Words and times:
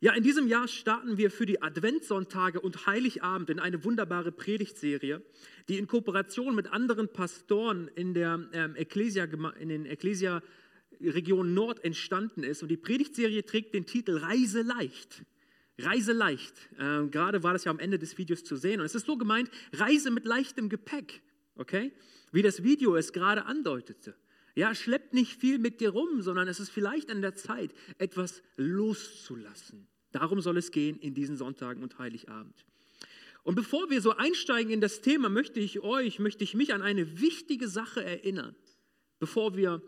Ja, 0.00 0.12
in 0.12 0.22
diesem 0.22 0.46
Jahr 0.46 0.68
starten 0.68 1.16
wir 1.16 1.30
für 1.30 1.46
die 1.46 1.62
Adventssonntage 1.62 2.60
und 2.60 2.86
Heiligabend 2.86 3.48
in 3.48 3.58
eine 3.58 3.82
wunderbare 3.82 4.30
Predigtserie, 4.30 5.22
die 5.70 5.78
in 5.78 5.86
Kooperation 5.86 6.54
mit 6.54 6.70
anderen 6.70 7.08
Pastoren 7.08 7.88
in, 7.94 8.12
der, 8.12 8.46
ähm, 8.52 8.76
Ecclesia, 8.76 9.24
in 9.58 9.70
den 9.70 9.86
Ecclesia 9.86 10.42
Region 11.00 11.54
Nord 11.54 11.82
entstanden 11.82 12.42
ist. 12.42 12.62
Und 12.62 12.68
die 12.68 12.76
Predigtserie 12.76 13.44
trägt 13.46 13.72
den 13.72 13.86
Titel 13.86 14.18
Reise 14.18 14.60
leicht. 14.60 15.24
Reise 15.78 16.12
leicht. 16.12 16.54
Äh, 16.78 17.06
gerade 17.08 17.42
war 17.42 17.54
das 17.54 17.64
ja 17.64 17.70
am 17.70 17.78
Ende 17.78 17.98
des 17.98 18.18
Videos 18.18 18.44
zu 18.44 18.56
sehen. 18.56 18.80
Und 18.80 18.86
es 18.86 18.94
ist 18.94 19.06
so 19.06 19.16
gemeint, 19.16 19.50
Reise 19.72 20.10
mit 20.10 20.26
leichtem 20.26 20.68
Gepäck. 20.68 21.22
Okay? 21.54 21.90
Wie 22.32 22.42
das 22.42 22.62
Video 22.62 22.96
es 22.96 23.14
gerade 23.14 23.46
andeutete. 23.46 24.14
Ja, 24.56 24.74
schleppt 24.74 25.12
nicht 25.12 25.38
viel 25.38 25.58
mit 25.58 25.80
dir 25.82 25.90
rum, 25.90 26.22
sondern 26.22 26.48
es 26.48 26.60
ist 26.60 26.70
vielleicht 26.70 27.10
an 27.10 27.20
der 27.20 27.34
Zeit, 27.34 27.74
etwas 27.98 28.42
loszulassen. 28.56 29.86
Darum 30.12 30.40
soll 30.40 30.56
es 30.56 30.70
gehen 30.70 30.98
in 30.98 31.12
diesen 31.12 31.36
Sonntagen 31.36 31.82
und 31.82 31.98
Heiligabend. 31.98 32.64
Und 33.42 33.54
bevor 33.54 33.90
wir 33.90 34.00
so 34.00 34.16
einsteigen 34.16 34.72
in 34.72 34.80
das 34.80 35.02
Thema, 35.02 35.28
möchte 35.28 35.60
ich 35.60 35.80
euch, 35.80 36.18
möchte 36.18 36.42
ich 36.42 36.54
mich 36.54 36.72
an 36.72 36.80
eine 36.80 37.20
wichtige 37.20 37.68
Sache 37.68 38.02
erinnern, 38.02 38.56
bevor 39.18 39.56
wir 39.56 39.82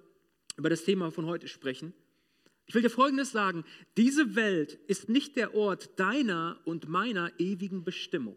über 0.58 0.68
das 0.68 0.84
Thema 0.84 1.10
von 1.10 1.24
heute 1.24 1.48
sprechen. 1.48 1.94
Ich 2.66 2.74
will 2.74 2.82
dir 2.82 2.90
Folgendes 2.90 3.32
sagen, 3.32 3.64
diese 3.96 4.36
Welt 4.36 4.74
ist 4.86 5.08
nicht 5.08 5.36
der 5.36 5.54
Ort 5.54 5.98
deiner 5.98 6.60
und 6.66 6.90
meiner 6.90 7.32
ewigen 7.40 7.84
Bestimmung. 7.84 8.36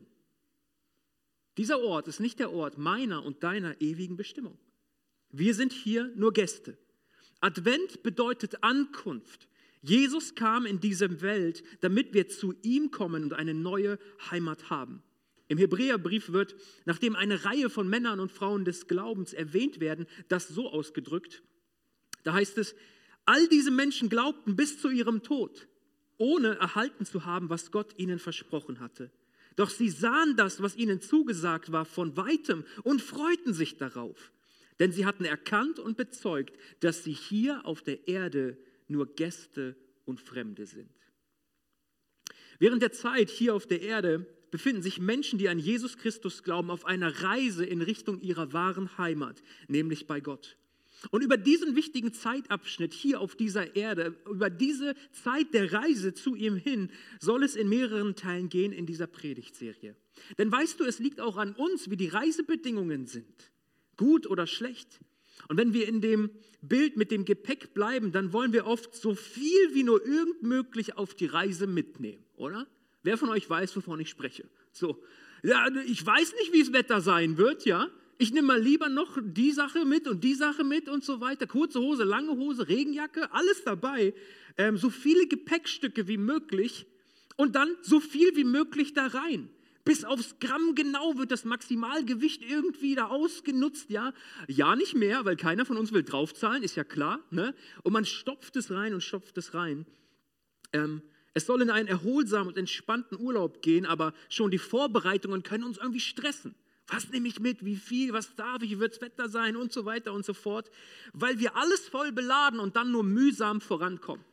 Dieser 1.57 1.81
Ort 1.81 2.07
ist 2.07 2.21
nicht 2.21 2.39
der 2.39 2.53
Ort 2.53 2.77
meiner 2.77 3.25
und 3.25 3.43
deiner 3.43 3.81
ewigen 3.81 4.15
Bestimmung. 4.15 4.57
Wir 5.31 5.53
sind 5.53 5.71
hier 5.71 6.11
nur 6.15 6.33
Gäste. 6.33 6.77
Advent 7.39 8.03
bedeutet 8.03 8.63
Ankunft. 8.63 9.47
Jesus 9.81 10.35
kam 10.35 10.65
in 10.65 10.79
diese 10.79 11.21
Welt, 11.21 11.63
damit 11.81 12.13
wir 12.13 12.27
zu 12.27 12.53
ihm 12.61 12.91
kommen 12.91 13.23
und 13.23 13.33
eine 13.33 13.53
neue 13.53 13.97
Heimat 14.29 14.69
haben. 14.69 15.01
Im 15.47 15.57
Hebräerbrief 15.57 16.31
wird, 16.31 16.55
nachdem 16.85 17.15
eine 17.15 17.43
Reihe 17.43 17.69
von 17.69 17.89
Männern 17.89 18.19
und 18.19 18.31
Frauen 18.31 18.63
des 18.63 18.87
Glaubens 18.87 19.33
erwähnt 19.33 19.79
werden, 19.79 20.05
das 20.27 20.47
so 20.47 20.69
ausgedrückt. 20.69 21.43
Da 22.23 22.33
heißt 22.33 22.57
es, 22.57 22.75
all 23.25 23.47
diese 23.47 23.71
Menschen 23.71 24.07
glaubten 24.07 24.55
bis 24.55 24.79
zu 24.79 24.89
ihrem 24.89 25.23
Tod, 25.23 25.67
ohne 26.17 26.55
erhalten 26.57 27.05
zu 27.05 27.25
haben, 27.25 27.49
was 27.49 27.71
Gott 27.71 27.97
ihnen 27.97 28.19
versprochen 28.19 28.79
hatte. 28.79 29.11
Doch 29.55 29.69
sie 29.69 29.89
sahen 29.89 30.37
das, 30.37 30.61
was 30.61 30.77
ihnen 30.77 31.01
zugesagt 31.01 31.71
war, 31.71 31.85
von 31.85 32.15
weitem 32.15 32.63
und 32.83 33.01
freuten 33.01 33.53
sich 33.53 33.77
darauf. 33.77 34.31
Denn 34.81 34.91
sie 34.91 35.05
hatten 35.05 35.25
erkannt 35.25 35.77
und 35.77 35.95
bezeugt, 35.95 36.57
dass 36.79 37.03
sie 37.03 37.13
hier 37.13 37.67
auf 37.67 37.83
der 37.83 38.07
Erde 38.07 38.57
nur 38.87 39.13
Gäste 39.13 39.75
und 40.05 40.19
Fremde 40.19 40.65
sind. 40.65 40.89
Während 42.57 42.81
der 42.81 42.91
Zeit 42.91 43.29
hier 43.29 43.53
auf 43.53 43.67
der 43.67 43.83
Erde 43.83 44.25
befinden 44.49 44.81
sich 44.81 44.99
Menschen, 44.99 45.37
die 45.37 45.49
an 45.49 45.59
Jesus 45.59 45.99
Christus 45.99 46.41
glauben, 46.41 46.71
auf 46.71 46.85
einer 46.85 47.21
Reise 47.21 47.63
in 47.63 47.83
Richtung 47.83 48.21
ihrer 48.21 48.53
wahren 48.53 48.97
Heimat, 48.97 49.43
nämlich 49.67 50.07
bei 50.07 50.19
Gott. 50.19 50.57
Und 51.11 51.23
über 51.23 51.37
diesen 51.37 51.75
wichtigen 51.75 52.11
Zeitabschnitt 52.11 52.95
hier 52.95 53.21
auf 53.21 53.35
dieser 53.35 53.75
Erde, 53.75 54.15
über 54.27 54.49
diese 54.49 54.95
Zeit 55.11 55.53
der 55.53 55.71
Reise 55.73 56.15
zu 56.15 56.33
ihm 56.33 56.55
hin, 56.55 56.89
soll 57.19 57.43
es 57.43 57.55
in 57.55 57.69
mehreren 57.69 58.15
Teilen 58.15 58.49
gehen 58.49 58.71
in 58.71 58.87
dieser 58.87 59.05
Predigtserie. 59.05 59.95
Denn 60.39 60.51
weißt 60.51 60.79
du, 60.79 60.85
es 60.85 60.97
liegt 60.97 61.21
auch 61.21 61.37
an 61.37 61.53
uns, 61.53 61.91
wie 61.91 61.97
die 61.97 62.07
Reisebedingungen 62.07 63.05
sind 63.05 63.50
gut 64.01 64.25
oder 64.25 64.47
schlecht. 64.47 64.99
Und 65.47 65.57
wenn 65.57 65.73
wir 65.73 65.87
in 65.87 66.01
dem 66.01 66.31
Bild 66.63 66.97
mit 66.97 67.11
dem 67.11 67.23
Gepäck 67.23 67.75
bleiben, 67.75 68.11
dann 68.11 68.33
wollen 68.33 68.51
wir 68.51 68.65
oft 68.65 68.95
so 68.95 69.13
viel 69.13 69.75
wie 69.75 69.83
nur 69.83 70.03
irgend 70.03 70.41
möglich 70.41 70.97
auf 70.97 71.13
die 71.13 71.27
Reise 71.27 71.67
mitnehmen, 71.67 72.23
oder? 72.35 72.65
Wer 73.03 73.17
von 73.19 73.29
euch 73.29 73.47
weiß, 73.47 73.75
wovon 73.75 73.99
ich 73.99 74.09
spreche? 74.09 74.49
So, 74.71 75.03
ja, 75.43 75.67
ich 75.85 76.03
weiß 76.03 76.33
nicht, 76.39 76.51
wie 76.51 76.61
das 76.61 76.73
Wetter 76.73 76.99
sein 76.99 77.37
wird, 77.37 77.65
ja? 77.65 77.89
Ich 78.17 78.33
nehme 78.33 78.47
mal 78.47 78.61
lieber 78.61 78.89
noch 78.89 79.19
die 79.21 79.51
Sache 79.51 79.85
mit 79.85 80.07
und 80.07 80.23
die 80.23 80.35
Sache 80.35 80.63
mit 80.63 80.89
und 80.89 81.03
so 81.03 81.21
weiter. 81.21 81.45
Kurze 81.45 81.79
Hose, 81.79 82.03
lange 82.03 82.31
Hose, 82.31 82.67
Regenjacke, 82.67 83.31
alles 83.31 83.63
dabei. 83.63 84.15
Ähm, 84.57 84.77
so 84.77 84.89
viele 84.89 85.27
Gepäckstücke 85.27 86.07
wie 86.07 86.17
möglich 86.17 86.87
und 87.37 87.55
dann 87.55 87.69
so 87.81 87.99
viel 87.99 88.35
wie 88.35 88.45
möglich 88.45 88.93
da 88.93 89.07
rein. 89.07 89.49
Bis 89.83 90.05
aufs 90.05 90.35
Gramm 90.39 90.75
genau 90.75 91.17
wird 91.17 91.31
das 91.31 91.43
Maximalgewicht 91.43 92.43
irgendwie 92.43 92.95
da 92.95 93.07
ausgenutzt, 93.07 93.89
ja? 93.89 94.13
Ja, 94.47 94.75
nicht 94.75 94.95
mehr, 94.95 95.25
weil 95.25 95.35
keiner 95.35 95.65
von 95.65 95.77
uns 95.77 95.91
will 95.91 96.03
draufzahlen, 96.03 96.63
ist 96.63 96.75
ja 96.75 96.83
klar, 96.83 97.19
ne? 97.31 97.55
Und 97.83 97.93
man 97.93 98.05
stopft 98.05 98.55
es 98.55 98.71
rein 98.71 98.93
und 98.93 99.01
stopft 99.01 99.37
es 99.37 99.53
rein. 99.53 99.85
Ähm, 100.73 101.01
es 101.33 101.45
soll 101.45 101.61
in 101.61 101.69
einen 101.69 101.87
erholsamen 101.87 102.49
und 102.49 102.57
entspannten 102.57 103.19
Urlaub 103.19 103.61
gehen, 103.61 103.85
aber 103.85 104.13
schon 104.29 104.51
die 104.51 104.57
Vorbereitungen 104.57 105.43
können 105.43 105.63
uns 105.63 105.77
irgendwie 105.77 105.99
stressen. 105.99 106.55
Was 106.87 107.09
nehme 107.09 107.27
ich 107.29 107.39
mit? 107.39 107.63
Wie 107.63 107.77
viel? 107.77 108.11
Was 108.11 108.35
darf 108.35 108.61
ich? 108.61 108.71
Wie 108.71 108.79
wird 108.79 108.93
das 108.93 109.01
Wetter 109.01 109.29
sein? 109.29 109.55
Und 109.55 109.71
so 109.71 109.85
weiter 109.85 110.13
und 110.13 110.25
so 110.25 110.33
fort. 110.33 110.69
Weil 111.13 111.39
wir 111.39 111.55
alles 111.55 111.87
voll 111.87 112.11
beladen 112.11 112.59
und 112.59 112.75
dann 112.75 112.91
nur 112.91 113.03
mühsam 113.03 113.61
vorankommen. 113.61 114.25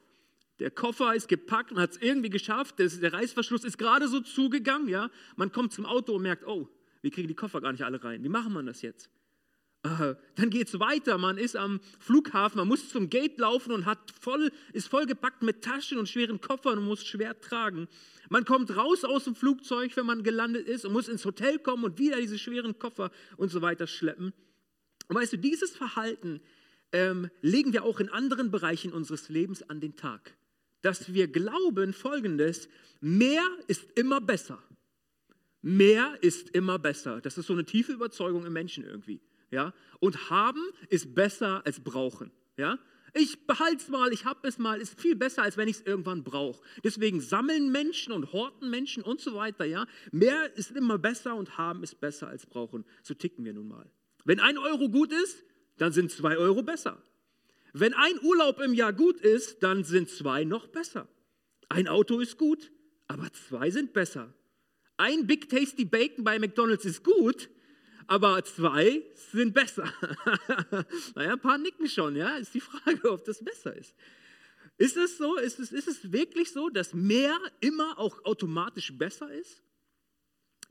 Der 0.60 0.70
Koffer 0.70 1.14
ist 1.14 1.28
gepackt 1.28 1.70
und 1.70 1.78
hat 1.78 1.92
es 1.92 1.96
irgendwie 1.98 2.30
geschafft. 2.30 2.78
Der 2.78 3.12
Reißverschluss 3.12 3.64
ist 3.64 3.78
gerade 3.78 4.08
so 4.08 4.20
zugegangen. 4.20 4.88
Ja? 4.88 5.10
Man 5.36 5.52
kommt 5.52 5.72
zum 5.72 5.86
Auto 5.86 6.16
und 6.16 6.22
merkt, 6.22 6.46
oh, 6.46 6.68
wir 7.00 7.10
kriegen 7.10 7.28
die 7.28 7.34
Koffer 7.34 7.60
gar 7.60 7.72
nicht 7.72 7.84
alle 7.84 8.02
rein. 8.02 8.24
Wie 8.24 8.28
machen 8.28 8.52
wir 8.52 8.62
das 8.62 8.82
jetzt? 8.82 9.08
Äh, 9.84 10.16
dann 10.34 10.50
geht 10.50 10.66
es 10.66 10.80
weiter. 10.80 11.16
Man 11.18 11.38
ist 11.38 11.56
am 11.56 11.80
Flughafen, 12.00 12.58
man 12.58 12.66
muss 12.66 12.88
zum 12.88 13.08
Gate 13.08 13.38
laufen 13.38 13.70
und 13.70 13.86
hat 13.86 14.12
voll, 14.20 14.50
ist 14.72 14.88
vollgepackt 14.88 15.42
mit 15.42 15.62
Taschen 15.62 15.98
und 15.98 16.08
schweren 16.08 16.40
Koffern 16.40 16.78
und 16.78 16.86
muss 16.86 17.06
schwer 17.06 17.40
tragen. 17.40 17.86
Man 18.28 18.44
kommt 18.44 18.76
raus 18.76 19.04
aus 19.04 19.24
dem 19.24 19.36
Flugzeug, 19.36 19.96
wenn 19.96 20.06
man 20.06 20.24
gelandet 20.24 20.66
ist 20.66 20.84
und 20.84 20.92
muss 20.92 21.08
ins 21.08 21.24
Hotel 21.24 21.60
kommen 21.60 21.84
und 21.84 21.98
wieder 21.98 22.16
diese 22.16 22.38
schweren 22.38 22.78
Koffer 22.80 23.12
und 23.36 23.50
so 23.50 23.62
weiter 23.62 23.86
schleppen. 23.86 24.32
Und 25.06 25.16
weißt 25.16 25.34
du, 25.34 25.38
dieses 25.38 25.76
Verhalten 25.76 26.40
ähm, 26.90 27.30
legen 27.40 27.72
wir 27.72 27.84
auch 27.84 28.00
in 28.00 28.08
anderen 28.08 28.50
Bereichen 28.50 28.92
unseres 28.92 29.28
Lebens 29.28 29.62
an 29.62 29.80
den 29.80 29.94
Tag 29.94 30.36
dass 30.82 31.12
wir 31.12 31.28
glauben 31.28 31.92
folgendes, 31.92 32.68
mehr 33.00 33.46
ist 33.66 33.84
immer 33.98 34.20
besser. 34.20 34.62
Mehr 35.60 36.16
ist 36.20 36.50
immer 36.50 36.78
besser. 36.78 37.20
Das 37.20 37.36
ist 37.36 37.46
so 37.46 37.52
eine 37.52 37.64
tiefe 37.64 37.92
Überzeugung 37.92 38.46
im 38.46 38.52
Menschen 38.52 38.84
irgendwie. 38.84 39.20
Ja? 39.50 39.74
Und 40.00 40.30
haben 40.30 40.62
ist 40.88 41.14
besser 41.14 41.62
als 41.66 41.80
brauchen. 41.80 42.30
Ja? 42.56 42.78
Ich 43.14 43.46
behalte 43.46 43.76
es 43.76 43.88
mal, 43.88 44.12
ich 44.12 44.24
habe 44.24 44.46
es 44.46 44.58
mal, 44.58 44.80
ist 44.80 45.00
viel 45.00 45.16
besser, 45.16 45.42
als 45.42 45.56
wenn 45.56 45.66
ich 45.66 45.78
es 45.78 45.82
irgendwann 45.82 46.22
brauche. 46.22 46.62
Deswegen 46.84 47.20
sammeln 47.20 47.72
Menschen 47.72 48.12
und 48.12 48.32
horten 48.32 48.70
Menschen 48.70 49.02
und 49.02 49.20
so 49.20 49.34
weiter. 49.34 49.64
Ja? 49.64 49.86
Mehr 50.12 50.56
ist 50.56 50.70
immer 50.72 50.98
besser 50.98 51.34
und 51.34 51.58
haben 51.58 51.82
ist 51.82 52.00
besser 52.00 52.28
als 52.28 52.46
brauchen. 52.46 52.84
So 53.02 53.14
ticken 53.14 53.44
wir 53.44 53.52
nun 53.52 53.68
mal. 53.68 53.90
Wenn 54.24 54.40
ein 54.40 54.58
Euro 54.58 54.88
gut 54.88 55.12
ist, 55.12 55.44
dann 55.78 55.92
sind 55.92 56.10
zwei 56.10 56.36
Euro 56.36 56.62
besser. 56.62 57.02
Wenn 57.80 57.94
ein 57.94 58.18
Urlaub 58.22 58.60
im 58.60 58.74
Jahr 58.74 58.92
gut 58.92 59.20
ist, 59.20 59.62
dann 59.62 59.84
sind 59.84 60.10
zwei 60.10 60.42
noch 60.42 60.66
besser. 60.66 61.06
Ein 61.68 61.86
Auto 61.86 62.18
ist 62.18 62.36
gut, 62.36 62.72
aber 63.06 63.32
zwei 63.32 63.70
sind 63.70 63.92
besser. 63.92 64.34
Ein 64.96 65.28
Big 65.28 65.48
Tasty 65.48 65.84
Bacon 65.84 66.24
bei 66.24 66.40
McDonald's 66.40 66.84
ist 66.84 67.04
gut, 67.04 67.48
aber 68.08 68.42
zwei 68.44 69.04
sind 69.30 69.54
besser. 69.54 69.84
naja, 71.14 71.34
ein 71.34 71.40
paar 71.40 71.58
nicken 71.58 71.88
schon, 71.88 72.16
ja. 72.16 72.36
Ist 72.38 72.52
die 72.52 72.60
Frage, 72.60 73.12
ob 73.12 73.24
das 73.24 73.44
besser 73.44 73.76
ist. 73.76 73.94
Ist 74.76 74.96
es 74.96 75.16
so? 75.16 75.36
Ist 75.36 75.60
es, 75.60 75.70
ist 75.70 75.86
es 75.86 76.10
wirklich 76.10 76.50
so, 76.52 76.70
dass 76.70 76.94
mehr 76.94 77.38
immer 77.60 77.96
auch 77.96 78.24
automatisch 78.24 78.92
besser 78.92 79.32
ist? 79.32 79.62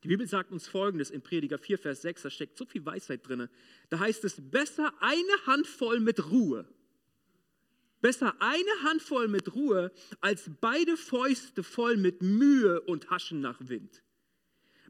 Die 0.04 0.10
Bibel 0.10 0.28
sagt 0.28 0.52
uns 0.52 0.68
folgendes 0.68 1.10
in 1.10 1.22
Prediger 1.22 1.58
4, 1.58 1.80
Vers 1.80 2.02
6, 2.02 2.24
da 2.24 2.30
steckt 2.30 2.58
so 2.58 2.66
viel 2.66 2.86
Weisheit 2.86 3.26
drin. 3.26 3.48
Da 3.90 4.00
heißt 4.00 4.26
es, 4.26 4.36
besser 4.52 4.94
eine 5.00 5.46
Handvoll 5.46 6.02
mit 6.02 6.30
Ruhe 6.30 6.68
Besser 8.02 8.36
eine 8.40 8.84
Handvoll 8.84 9.28
mit 9.28 9.56
Ruhe 9.56 9.92
als 10.22 10.50
beide 10.62 10.98
Fäuste 10.98 11.64
voll 11.64 11.98
mit 11.98 12.22
Mühe 12.22 12.82
und 12.82 13.10
Haschen 13.10 13.42
nach 13.42 13.60
Wind. 13.60 14.04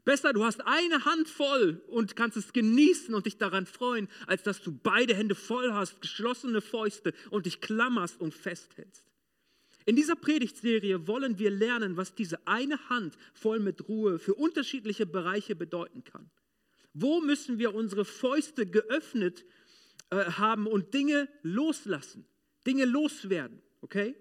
Besser, 0.04 0.32
du 0.32 0.44
hast 0.44 0.66
eine 0.66 1.04
Hand 1.04 1.28
voll 1.28 1.82
und 1.88 2.16
kannst 2.16 2.36
es 2.36 2.52
genießen 2.52 3.14
und 3.14 3.26
dich 3.26 3.36
daran 3.36 3.66
freuen, 3.66 4.08
als 4.26 4.42
dass 4.42 4.62
du 4.62 4.72
beide 4.72 5.14
Hände 5.14 5.34
voll 5.34 5.72
hast, 5.72 6.00
geschlossene 6.00 6.60
Fäuste 6.60 7.12
und 7.30 7.46
dich 7.46 7.60
klammerst 7.60 8.20
und 8.20 8.34
festhältst. 8.34 9.04
In 9.84 9.96
dieser 9.96 10.16
Predigtserie 10.16 11.06
wollen 11.06 11.38
wir 11.38 11.50
lernen, 11.50 11.96
was 11.96 12.14
diese 12.14 12.46
eine 12.46 12.88
Hand 12.90 13.16
voll 13.32 13.58
mit 13.58 13.88
Ruhe 13.88 14.18
für 14.18 14.34
unterschiedliche 14.34 15.06
Bereiche 15.06 15.56
bedeuten 15.56 16.04
kann. 16.04 16.30
Wo 16.92 17.20
müssen 17.20 17.58
wir 17.58 17.74
unsere 17.74 18.04
Fäuste 18.04 18.66
geöffnet 18.66 19.44
äh, 20.10 20.24
haben 20.24 20.66
und 20.66 20.92
Dinge 20.94 21.28
loslassen? 21.42 22.26
Dinge 22.68 22.84
loswerden, 22.84 23.62
okay? 23.80 24.14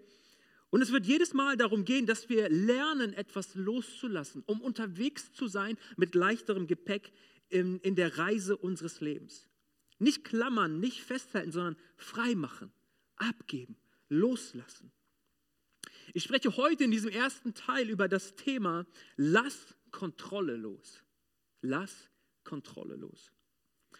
Und 0.70 0.82
es 0.82 0.92
wird 0.92 1.06
jedes 1.06 1.34
Mal 1.34 1.58
darum 1.58 1.86
gehen, 1.86 2.06
dass 2.06 2.30
wir 2.30 2.50
lernen, 2.50 3.14
etwas 3.14 3.56
loszulassen, 3.56 4.44
um 4.46 4.62
unterwegs 4.62 5.34
zu 5.34 5.48
sein 5.48 5.78
mit 5.96 6.16
leichterem 6.16 6.68
Gepäck 6.68 7.12
in, 7.50 7.80
in 7.80 7.96
der 7.96 8.18
Reise 8.18 8.58
unseres 8.58 9.02
Lebens. 9.02 9.48
Nicht 10.00 10.24
klammern, 10.24 10.80
nicht 10.80 11.02
festhalten, 11.02 11.52
sondern 11.52 11.78
frei 11.96 12.36
machen, 12.36 12.72
abgeben, 13.16 13.78
loslassen. 14.10 14.92
Ich 16.14 16.24
spreche 16.24 16.56
heute 16.56 16.84
in 16.84 16.92
diesem 16.92 17.10
ersten 17.10 17.54
Teil 17.54 17.90
über 17.90 18.08
das 18.08 18.36
Thema 18.36 18.86
Lass 19.16 19.76
Kontrolle 19.92 20.56
los. 20.56 21.04
Lass 21.62 22.10
Kontrolle 22.44 22.96
los. 22.96 23.32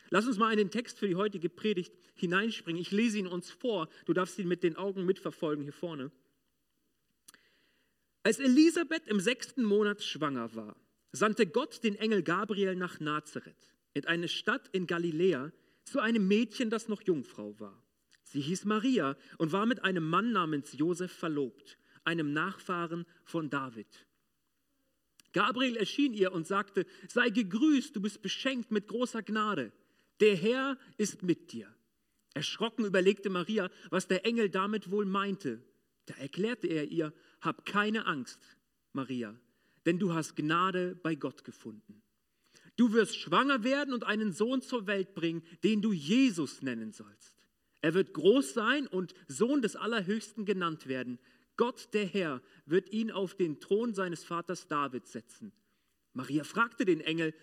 Lass 0.10 0.26
uns 0.26 0.38
mal 0.38 0.52
in 0.52 0.58
den 0.58 0.72
Text 0.72 1.00
für 1.00 1.08
die 1.08 1.16
heutige 1.16 1.50
Predigt 1.50 1.94
hineinspringen. 2.16 2.82
Ich 2.82 2.92
lese 2.92 3.18
ihn 3.18 3.28
uns 3.28 3.52
vor. 3.52 3.90
Du 4.06 4.14
darfst 4.14 4.40
ihn 4.40 4.48
mit 4.48 4.64
den 4.64 4.76
Augen 4.76 5.06
mitverfolgen 5.06 5.64
hier 5.64 5.74
vorne. 5.74 6.12
Als 8.24 8.40
Elisabeth 8.40 9.08
im 9.08 9.20
sechsten 9.20 9.64
Monat 9.64 10.04
schwanger 10.04 10.54
war, 10.56 10.76
sandte 11.12 11.48
Gott 11.48 11.84
den 11.84 11.96
Engel 11.96 12.24
Gabriel 12.24 12.76
nach 12.76 13.00
Nazareth, 13.00 13.74
in 13.94 14.06
eine 14.06 14.28
Stadt 14.28 14.70
in 14.74 14.88
Galiläa, 14.88 15.52
zu 15.86 16.00
einem 16.02 16.28
Mädchen, 16.28 16.70
das 16.70 16.90
noch 16.90 17.02
Jungfrau 17.02 17.58
war. 17.60 17.82
Sie 18.24 18.42
hieß 18.42 18.66
Maria 18.66 19.16
und 19.38 19.54
war 19.54 19.66
mit 19.66 19.86
einem 19.86 20.08
Mann 20.08 20.34
namens 20.34 20.74
Josef 20.74 21.12
verlobt, 21.12 21.78
einem 22.04 22.34
Nachfahren 22.34 23.06
von 23.24 23.50
David. 23.50 23.88
Gabriel 25.32 25.78
erschien 25.78 26.14
ihr 26.14 26.34
und 26.34 26.46
sagte, 26.46 26.86
sei 27.08 27.30
gegrüßt, 27.30 27.96
du 27.96 28.02
bist 28.02 28.22
beschenkt 28.22 28.72
mit 28.72 28.88
großer 28.88 29.24
Gnade. 29.24 29.72
Der 30.20 30.36
Herr 30.36 30.78
ist 30.98 31.24
mit 31.24 31.52
dir. 31.52 31.74
Erschrocken 32.34 32.86
überlegte 32.86 33.30
Maria, 33.30 33.70
was 33.90 34.08
der 34.08 34.26
Engel 34.26 34.50
damit 34.50 34.92
wohl 34.92 35.06
meinte. 35.06 35.62
Da 36.06 36.16
erklärte 36.16 36.68
er 36.68 36.86
ihr, 36.86 37.14
hab 37.42 37.66
keine 37.66 38.06
Angst, 38.06 38.40
Maria, 38.94 39.36
denn 39.86 40.00
du 40.00 40.14
hast 40.14 40.36
Gnade 40.36 40.96
bei 40.96 41.16
Gott 41.16 41.44
gefunden. 41.44 42.02
Du 42.78 42.94
wirst 42.94 43.18
schwanger 43.18 43.64
werden 43.64 43.94
und 43.94 44.04
einen 44.04 44.32
Sohn 44.32 44.62
zur 44.62 44.86
Welt 44.86 45.16
bringen, 45.16 45.44
den 45.64 45.82
du 45.82 45.92
Jesus 45.92 46.62
nennen 46.62 46.92
sollst. 46.92 47.36
Er 47.82 47.94
wird 47.94 48.14
groß 48.14 48.54
sein 48.54 48.88
und 48.88 49.14
Sohn 49.28 49.62
des 49.62 49.76
Allerhöchsten 49.76 50.46
genannt 50.46 50.88
werden. 50.88 51.20
Gott, 51.58 51.94
der 51.94 52.06
Herr, 52.06 52.42
wird 52.66 52.92
ihn 52.92 53.12
auf 53.12 53.36
den 53.36 53.60
Thron 53.60 53.94
seines 53.94 54.24
Vaters 54.24 54.68
David 54.68 55.08
setzen. 55.08 55.52
Maria 56.14 56.44
fragte 56.44 56.86
den 56.86 57.02
Engel, 57.02 57.34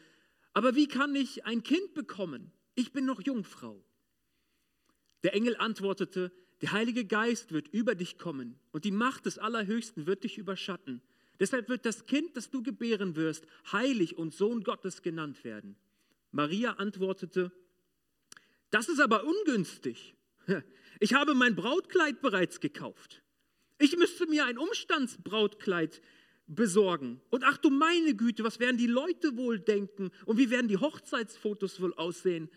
aber 0.52 0.76
wie 0.76 0.86
kann 0.86 1.14
ich 1.16 1.44
ein 1.44 1.62
Kind 1.64 1.94
bekommen? 1.94 2.52
Ich 2.74 2.92
bin 2.92 3.04
noch 3.04 3.20
Jungfrau. 3.20 3.84
Der 5.22 5.34
Engel 5.34 5.56
antwortete, 5.56 6.32
der 6.60 6.72
Heilige 6.72 7.04
Geist 7.04 7.52
wird 7.52 7.68
über 7.68 7.94
dich 7.94 8.18
kommen 8.18 8.58
und 8.72 8.84
die 8.84 8.90
Macht 8.90 9.26
des 9.26 9.38
Allerhöchsten 9.38 10.06
wird 10.06 10.24
dich 10.24 10.38
überschatten. 10.38 11.02
Deshalb 11.40 11.68
wird 11.68 11.84
das 11.84 12.06
Kind, 12.06 12.36
das 12.36 12.50
du 12.50 12.62
gebären 12.62 13.16
wirst, 13.16 13.46
heilig 13.72 14.16
und 14.16 14.34
Sohn 14.34 14.62
Gottes 14.62 15.02
genannt 15.02 15.44
werden. 15.44 15.76
Maria 16.30 16.72
antwortete, 16.72 17.52
das 18.70 18.88
ist 18.88 19.00
aber 19.00 19.24
ungünstig. 19.24 20.14
Ich 21.00 21.14
habe 21.14 21.34
mein 21.34 21.56
Brautkleid 21.56 22.22
bereits 22.22 22.60
gekauft. 22.60 23.22
Ich 23.78 23.96
müsste 23.96 24.26
mir 24.26 24.46
ein 24.46 24.58
Umstandsbrautkleid 24.58 26.00
besorgen. 26.46 27.20
Und 27.30 27.44
ach 27.44 27.56
du 27.58 27.70
meine 27.70 28.14
Güte, 28.14 28.44
was 28.44 28.60
werden 28.60 28.76
die 28.76 28.86
Leute 28.86 29.36
wohl 29.36 29.58
denken 29.58 30.10
und 30.26 30.38
wie 30.38 30.50
werden 30.50 30.68
die 30.68 30.76
Hochzeitsfotos 30.76 31.80
wohl 31.80 31.94
aussehen? 31.94 32.50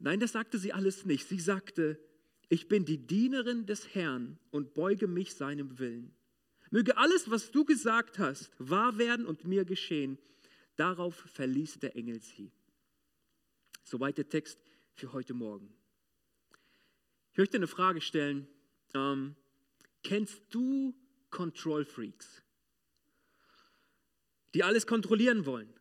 Nein, 0.00 0.18
das 0.18 0.32
sagte 0.32 0.58
sie 0.58 0.72
alles 0.72 1.04
nicht. 1.04 1.28
Sie 1.28 1.38
sagte, 1.38 2.00
ich 2.48 2.68
bin 2.68 2.84
die 2.84 3.06
Dienerin 3.06 3.66
des 3.66 3.94
Herrn 3.94 4.38
und 4.50 4.74
beuge 4.74 5.06
mich 5.06 5.34
seinem 5.34 5.78
Willen. 5.78 6.14
Möge 6.70 6.96
alles, 6.96 7.30
was 7.30 7.50
du 7.50 7.64
gesagt 7.64 8.18
hast, 8.18 8.50
wahr 8.58 8.96
werden 8.96 9.26
und 9.26 9.44
mir 9.44 9.64
geschehen. 9.64 10.18
Darauf 10.76 11.14
verließ 11.14 11.80
der 11.80 11.96
Engel 11.96 12.20
sie. 12.20 12.50
Soweit 13.84 14.16
der 14.16 14.28
Text 14.28 14.58
für 14.94 15.12
heute 15.12 15.34
Morgen. 15.34 15.72
Ich 17.32 17.38
möchte 17.38 17.58
eine 17.58 17.66
Frage 17.66 18.00
stellen. 18.00 18.48
Ähm, 18.94 19.36
kennst 20.02 20.42
du 20.50 20.94
Control 21.30 21.84
Freaks, 21.84 22.42
die 24.54 24.64
alles 24.64 24.86
kontrollieren 24.86 25.44
wollen? 25.44 25.72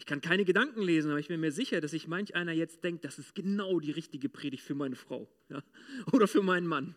Ich 0.00 0.06
kann 0.06 0.22
keine 0.22 0.46
Gedanken 0.46 0.80
lesen, 0.80 1.10
aber 1.10 1.20
ich 1.20 1.28
bin 1.28 1.40
mir 1.40 1.52
sicher, 1.52 1.82
dass 1.82 1.90
sich 1.90 2.08
manch 2.08 2.34
einer 2.34 2.52
jetzt 2.52 2.82
denkt, 2.82 3.04
das 3.04 3.18
ist 3.18 3.34
genau 3.34 3.80
die 3.80 3.90
richtige 3.90 4.30
Predigt 4.30 4.64
für 4.64 4.74
meine 4.74 4.96
Frau 4.96 5.28
ja? 5.50 5.62
oder 6.10 6.26
für 6.26 6.42
meinen 6.42 6.66
Mann 6.66 6.94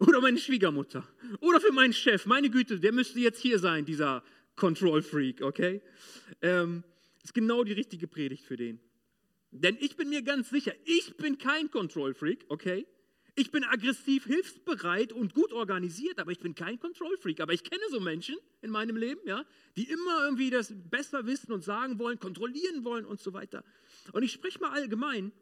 oder 0.00 0.20
meine 0.20 0.36
Schwiegermutter 0.36 1.08
oder 1.40 1.62
für 1.62 1.72
meinen 1.72 1.94
Chef. 1.94 2.26
Meine 2.26 2.50
Güte, 2.50 2.78
der 2.78 2.92
müsste 2.92 3.20
jetzt 3.20 3.40
hier 3.40 3.58
sein, 3.58 3.86
dieser 3.86 4.22
Control 4.54 5.00
Freak, 5.00 5.40
okay? 5.40 5.80
Ähm, 6.42 6.84
ist 7.24 7.32
genau 7.32 7.64
die 7.64 7.72
richtige 7.72 8.06
Predigt 8.06 8.44
für 8.44 8.58
den. 8.58 8.80
Denn 9.50 9.78
ich 9.80 9.96
bin 9.96 10.10
mir 10.10 10.20
ganz 10.20 10.50
sicher, 10.50 10.74
ich 10.84 11.16
bin 11.16 11.38
kein 11.38 11.70
Control 11.70 12.12
Freak, 12.12 12.44
okay? 12.48 12.86
Ich 13.34 13.50
bin 13.50 13.64
aggressiv, 13.64 14.26
hilfsbereit 14.26 15.12
und 15.12 15.32
gut 15.32 15.52
organisiert, 15.52 16.18
aber 16.18 16.32
ich 16.32 16.40
bin 16.40 16.54
kein 16.54 16.78
Control 16.78 17.16
Freak. 17.16 17.40
Aber 17.40 17.54
ich 17.54 17.64
kenne 17.64 17.82
so 17.90 17.98
Menschen 17.98 18.36
in 18.60 18.70
meinem 18.70 18.96
Leben, 18.96 19.20
ja, 19.26 19.44
die 19.76 19.88
immer 19.88 20.24
irgendwie 20.24 20.50
das 20.50 20.74
besser 20.90 21.24
wissen 21.26 21.50
und 21.52 21.64
sagen 21.64 21.98
wollen, 21.98 22.18
kontrollieren 22.18 22.84
wollen 22.84 23.06
und 23.06 23.20
so 23.20 23.32
weiter. 23.32 23.64
Und 24.12 24.22
ich 24.22 24.32
spreche 24.32 24.60
mal 24.60 24.70
allgemein. 24.70 25.32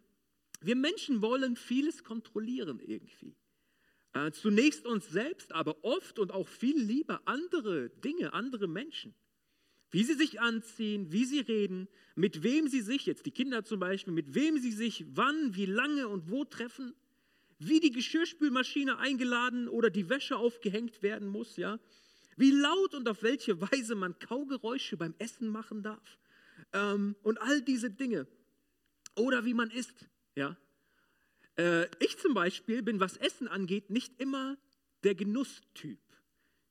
Wir 0.61 0.77
Menschen 0.77 1.21
wollen 1.21 1.57
vieles 1.57 2.05
kontrollieren 2.05 2.79
irgendwie. 2.79 3.35
Äh, 4.13 4.31
zunächst 4.31 4.87
uns 4.87 5.09
selbst, 5.09 5.53
aber 5.53 5.85
oft 5.85 6.21
und 6.21 6.31
auch 6.31 6.47
viel 6.47 6.79
lieber 6.79 7.23
andere 7.25 7.91
Dinge, 7.91 8.35
andere 8.35 8.69
Menschen. 8.69 9.15
Wie 9.91 10.05
sie 10.05 10.15
sich 10.15 10.41
anziehen, 10.41 11.11
wie 11.11 11.25
sie 11.25 11.41
reden, 11.41 11.89
mit 12.15 12.45
wem 12.45 12.69
sie 12.69 12.83
sich, 12.83 13.07
jetzt 13.07 13.27
die 13.27 13.33
Kinder 13.33 13.65
zum 13.65 13.81
Beispiel, 13.81 14.13
mit 14.13 14.35
wem 14.35 14.59
sie 14.59 14.71
sich 14.71 15.05
wann, 15.09 15.57
wie 15.57 15.67
lange 15.67 16.07
und 16.07 16.31
wo 16.31 16.45
treffen 16.45 16.95
wie 17.61 17.79
die 17.79 17.93
Geschirrspülmaschine 17.93 18.99
eingeladen 18.99 19.69
oder 19.69 19.91
die 19.91 20.09
Wäsche 20.09 20.37
aufgehängt 20.37 21.03
werden 21.03 21.29
muss, 21.29 21.57
ja, 21.57 21.79
wie 22.37 22.51
laut 22.51 22.95
und 22.95 23.07
auf 23.07 23.23
welche 23.23 23.61
Weise 23.61 23.95
man 23.95 24.19
Kaugeräusche 24.19 24.97
beim 24.97 25.15
Essen 25.19 25.49
machen 25.49 25.83
darf 25.83 26.19
ähm, 26.73 27.15
und 27.23 27.41
all 27.41 27.61
diese 27.61 27.91
Dinge 27.91 28.27
oder 29.15 29.45
wie 29.45 29.55
man 29.55 29.71
isst, 29.71 30.09
ja. 30.35 30.57
Äh, 31.57 31.87
ich 32.03 32.17
zum 32.19 32.33
Beispiel 32.33 32.83
bin, 32.83 32.99
was 32.99 33.19
Essen 33.19 33.47
angeht, 33.47 33.91
nicht 33.91 34.19
immer 34.19 34.57
der 35.05 35.15
Genusstyp. 35.15 35.99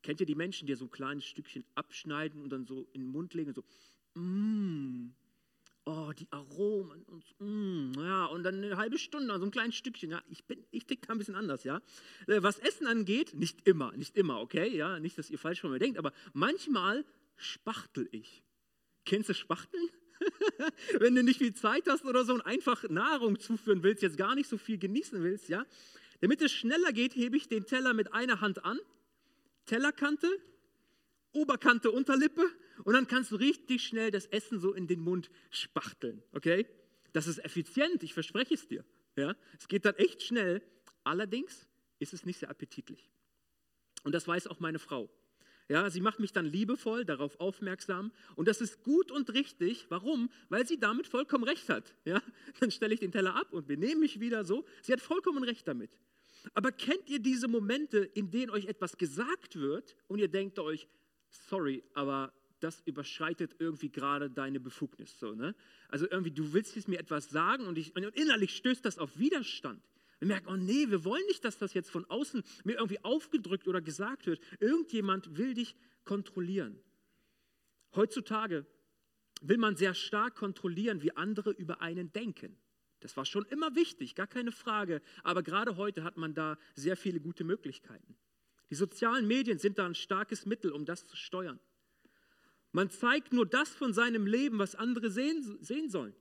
Kennt 0.01 0.21
ihr 0.21 0.25
die 0.25 0.35
Menschen, 0.35 0.65
die 0.65 0.73
so 0.73 0.85
ein 0.85 0.91
kleines 0.91 1.25
Stückchen 1.25 1.65
abschneiden 1.75 2.41
und 2.41 2.49
dann 2.49 2.65
so 2.65 2.87
in 2.93 3.01
den 3.01 3.11
Mund 3.11 3.35
legen 3.35 3.49
und 3.49 3.55
so, 3.55 3.63
mmm, 4.15 5.13
oh, 5.89 6.13
die 6.13 6.27
Aromen 6.31 7.03
und 7.03 7.23
mm, 7.39 7.93
ja, 7.99 8.25
und 8.25 8.43
dann 8.43 8.63
eine 8.63 8.77
halbe 8.77 8.97
Stunde, 8.97 9.37
so 9.39 9.45
ein 9.45 9.51
kleines 9.51 9.75
Stückchen, 9.75 10.11
ja, 10.11 10.21
ich 10.29 10.43
bin, 10.45 10.63
ich 10.71 10.85
tick 10.85 11.05
da 11.05 11.13
ein 11.13 11.17
bisschen 11.17 11.35
anders, 11.35 11.63
ja. 11.63 11.81
Äh, 12.27 12.43
was 12.43 12.59
Essen 12.59 12.87
angeht, 12.87 13.33
nicht 13.33 13.67
immer, 13.67 13.91
nicht 13.93 14.15
immer, 14.15 14.39
okay, 14.39 14.75
ja, 14.75 14.99
nicht, 14.99 15.17
dass 15.17 15.29
ihr 15.29 15.39
falsch 15.39 15.61
von 15.61 15.71
mir 15.71 15.79
denkt, 15.79 15.97
aber 15.97 16.13
manchmal 16.33 17.05
spachtel 17.37 18.07
ich. 18.11 18.43
Kennst 19.05 19.29
du 19.29 19.33
Spachteln? 19.33 19.89
Wenn 20.99 21.15
du 21.15 21.23
nicht 21.23 21.39
viel 21.39 21.53
Zeit 21.53 21.87
hast 21.87 22.05
oder 22.05 22.25
so 22.25 22.33
und 22.33 22.41
einfach 22.41 22.87
Nahrung 22.89 23.39
zuführen 23.39 23.81
willst, 23.81 24.03
jetzt 24.03 24.17
gar 24.17 24.35
nicht 24.35 24.49
so 24.49 24.57
viel 24.57 24.77
genießen 24.77 25.23
willst, 25.23 25.49
ja. 25.49 25.65
Damit 26.21 26.41
es 26.41 26.51
schneller 26.51 26.91
geht, 26.91 27.15
hebe 27.15 27.37
ich 27.37 27.47
den 27.47 27.65
Teller 27.65 27.93
mit 27.93 28.13
einer 28.13 28.41
Hand 28.41 28.63
an, 28.65 28.77
Tellerkante, 29.65 30.27
Oberkante, 31.31 31.91
Unterlippe 31.91 32.43
und 32.83 32.93
dann 32.93 33.07
kannst 33.07 33.31
du 33.31 33.35
richtig 33.35 33.83
schnell 33.83 34.11
das 34.11 34.25
Essen 34.27 34.59
so 34.59 34.73
in 34.73 34.87
den 34.87 34.99
Mund 34.99 35.29
spachteln, 35.49 36.23
okay? 36.31 36.65
Das 37.13 37.27
ist 37.27 37.39
effizient, 37.39 38.03
ich 38.03 38.13
verspreche 38.13 38.53
es 38.53 38.67
dir. 38.67 38.85
Ja? 39.15 39.35
Es 39.57 39.67
geht 39.67 39.85
dann 39.85 39.95
echt 39.95 40.21
schnell. 40.23 40.61
Allerdings 41.03 41.67
ist 41.99 42.13
es 42.13 42.25
nicht 42.25 42.39
sehr 42.39 42.49
appetitlich. 42.49 43.09
Und 44.03 44.13
das 44.13 44.27
weiß 44.27 44.47
auch 44.47 44.59
meine 44.59 44.79
Frau. 44.79 45.09
Ja, 45.67 45.89
sie 45.91 46.01
macht 46.01 46.19
mich 46.19 46.33
dann 46.33 46.47
liebevoll 46.47 47.05
darauf 47.05 47.39
aufmerksam 47.39 48.11
und 48.35 48.47
das 48.47 48.59
ist 48.59 48.81
gut 48.81 49.11
und 49.11 49.31
richtig. 49.33 49.85
Warum? 49.89 50.31
Weil 50.49 50.67
sie 50.67 50.79
damit 50.79 51.05
vollkommen 51.05 51.43
recht 51.43 51.69
hat. 51.69 51.95
Ja, 52.05 52.19
dann 52.59 52.71
stelle 52.71 52.93
ich 52.93 52.99
den 52.99 53.11
Teller 53.11 53.35
ab 53.35 53.53
und 53.53 53.67
benehme 53.67 54.01
mich 54.01 54.19
wieder 54.19 54.43
so. 54.45 54.65
Sie 54.81 54.91
hat 54.91 54.99
vollkommen 54.99 55.43
recht 55.43 55.67
damit. 55.67 55.91
Aber 56.55 56.71
kennt 56.71 57.07
ihr 57.07 57.19
diese 57.19 57.47
Momente, 57.47 57.99
in 57.99 58.31
denen 58.31 58.49
euch 58.49 58.65
etwas 58.65 58.97
gesagt 58.97 59.57
wird 59.57 59.95
und 60.07 60.17
ihr 60.17 60.27
denkt 60.27 60.57
euch, 60.57 60.87
sorry, 61.29 61.83
aber 61.93 62.33
das 62.59 62.81
überschreitet 62.85 63.55
irgendwie 63.59 63.89
gerade 63.89 64.29
deine 64.29 64.59
Befugnis. 64.59 65.17
So, 65.19 65.33
ne? 65.33 65.55
Also 65.87 66.09
irgendwie, 66.09 66.31
du 66.31 66.53
willst 66.53 66.75
jetzt 66.75 66.87
mir 66.87 66.99
etwas 66.99 67.29
sagen 67.29 67.65
und, 67.65 67.77
ich, 67.77 67.95
und 67.95 68.03
innerlich 68.15 68.55
stößt 68.55 68.83
das 68.85 68.97
auf 68.97 69.17
Widerstand. 69.17 69.81
Wir 70.19 70.27
merken, 70.27 70.47
oh 70.49 70.57
nee, 70.57 70.89
wir 70.89 71.05
wollen 71.05 71.25
nicht, 71.27 71.45
dass 71.45 71.57
das 71.57 71.73
jetzt 71.73 71.89
von 71.89 72.05
außen 72.05 72.43
mir 72.65 72.73
irgendwie 72.77 73.03
aufgedrückt 73.03 73.67
oder 73.67 73.81
gesagt 73.81 74.25
wird. 74.27 74.41
Irgendjemand 74.59 75.37
will 75.37 75.53
dich 75.53 75.75
kontrollieren. 76.03 76.77
Heutzutage 77.95 78.65
will 79.41 79.57
man 79.57 79.77
sehr 79.77 79.93
stark 79.93 80.35
kontrollieren, 80.35 81.01
wie 81.01 81.15
andere 81.15 81.51
über 81.51 81.81
einen 81.81 82.11
denken. 82.11 82.57
Das 82.99 83.15
war 83.15 83.25
schon 83.25 83.45
immer 83.45 83.75
wichtig, 83.75 84.15
gar 84.15 84.27
keine 84.27 84.51
Frage. 84.51 85.01
Aber 85.23 85.41
gerade 85.41 85.77
heute 85.77 86.03
hat 86.03 86.17
man 86.17 86.33
da 86.33 86.57
sehr 86.75 86.97
viele 86.97 87.21
gute 87.21 87.45
Möglichkeiten. 87.45 88.17
Die 88.69 88.75
sozialen 88.75 89.25
Medien 89.25 89.57
sind 89.57 89.79
da 89.79 89.85
ein 89.85 89.95
starkes 89.95 90.45
Mittel, 90.45 90.71
um 90.71 90.85
das 90.85 91.07
zu 91.07 91.15
steuern. 91.15 91.59
Man 92.71 92.89
zeigt 92.89 93.33
nur 93.33 93.45
das 93.45 93.69
von 93.69 93.93
seinem 93.93 94.27
Leben, 94.27 94.59
was 94.59 94.75
andere 94.75 95.09
sehen, 95.09 95.57
sehen 95.61 95.89
sollen. 95.89 96.13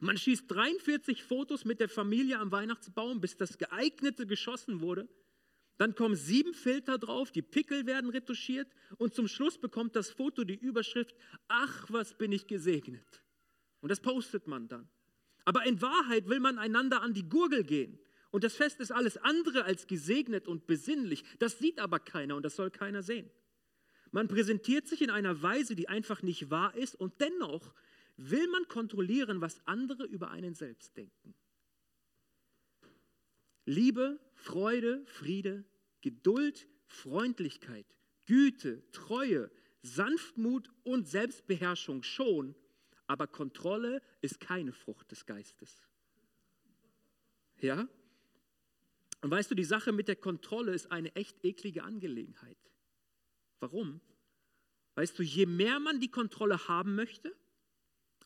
Man 0.00 0.16
schießt 0.18 0.50
43 0.50 1.22
Fotos 1.22 1.64
mit 1.64 1.78
der 1.78 1.88
Familie 1.88 2.40
am 2.40 2.50
Weihnachtsbaum, 2.50 3.20
bis 3.20 3.36
das 3.36 3.58
geeignete 3.58 4.26
geschossen 4.26 4.80
wurde. 4.80 5.08
Dann 5.78 5.94
kommen 5.94 6.16
sieben 6.16 6.54
Filter 6.54 6.98
drauf, 6.98 7.30
die 7.30 7.42
Pickel 7.42 7.86
werden 7.86 8.10
retuschiert 8.10 8.68
und 8.98 9.14
zum 9.14 9.28
Schluss 9.28 9.58
bekommt 9.58 9.94
das 9.96 10.10
Foto 10.10 10.44
die 10.44 10.56
Überschrift, 10.56 11.14
ach, 11.48 11.86
was 11.88 12.18
bin 12.18 12.32
ich 12.32 12.46
gesegnet. 12.46 13.22
Und 13.80 13.90
das 13.90 14.00
postet 14.00 14.46
man 14.46 14.68
dann. 14.68 14.88
Aber 15.44 15.64
in 15.66 15.80
Wahrheit 15.80 16.28
will 16.28 16.40
man 16.40 16.58
einander 16.58 17.02
an 17.02 17.14
die 17.14 17.28
Gurgel 17.28 17.64
gehen. 17.64 17.98
Und 18.30 18.44
das 18.44 18.54
Fest 18.54 18.80
ist 18.80 18.90
alles 18.90 19.16
andere 19.18 19.64
als 19.64 19.86
gesegnet 19.86 20.48
und 20.48 20.66
besinnlich. 20.66 21.24
Das 21.38 21.58
sieht 21.58 21.78
aber 21.78 21.98
keiner 21.98 22.36
und 22.36 22.44
das 22.44 22.56
soll 22.56 22.70
keiner 22.70 23.02
sehen. 23.02 23.30
Man 24.12 24.28
präsentiert 24.28 24.86
sich 24.86 25.02
in 25.02 25.10
einer 25.10 25.42
Weise, 25.42 25.74
die 25.74 25.88
einfach 25.88 26.22
nicht 26.22 26.50
wahr 26.50 26.74
ist 26.76 26.94
und 26.94 27.20
dennoch 27.20 27.74
will 28.16 28.46
man 28.48 28.68
kontrollieren, 28.68 29.40
was 29.40 29.66
andere 29.66 30.04
über 30.04 30.30
einen 30.30 30.54
selbst 30.54 30.96
denken. 30.96 31.34
Liebe, 33.64 34.20
Freude, 34.34 35.02
Friede, 35.06 35.64
Geduld, 36.02 36.68
Freundlichkeit, 36.86 37.86
Güte, 38.26 38.82
Treue, 38.92 39.50
Sanftmut 39.82 40.70
und 40.84 41.08
Selbstbeherrschung 41.08 42.02
schon, 42.02 42.54
aber 43.06 43.26
Kontrolle 43.26 44.02
ist 44.20 44.40
keine 44.40 44.72
Frucht 44.72 45.10
des 45.10 45.24
Geistes. 45.24 45.80
Ja? 47.60 47.88
Und 49.22 49.30
weißt 49.30 49.50
du, 49.50 49.54
die 49.54 49.64
Sache 49.64 49.92
mit 49.92 50.08
der 50.08 50.16
Kontrolle 50.16 50.74
ist 50.74 50.90
eine 50.92 51.14
echt 51.14 51.42
eklige 51.44 51.82
Angelegenheit. 51.82 52.58
Warum? 53.62 54.00
Weißt 54.96 55.16
du, 55.16 55.22
je 55.22 55.46
mehr 55.46 55.78
man 55.78 56.00
die 56.00 56.10
Kontrolle 56.10 56.66
haben 56.66 56.96
möchte, 56.96 57.32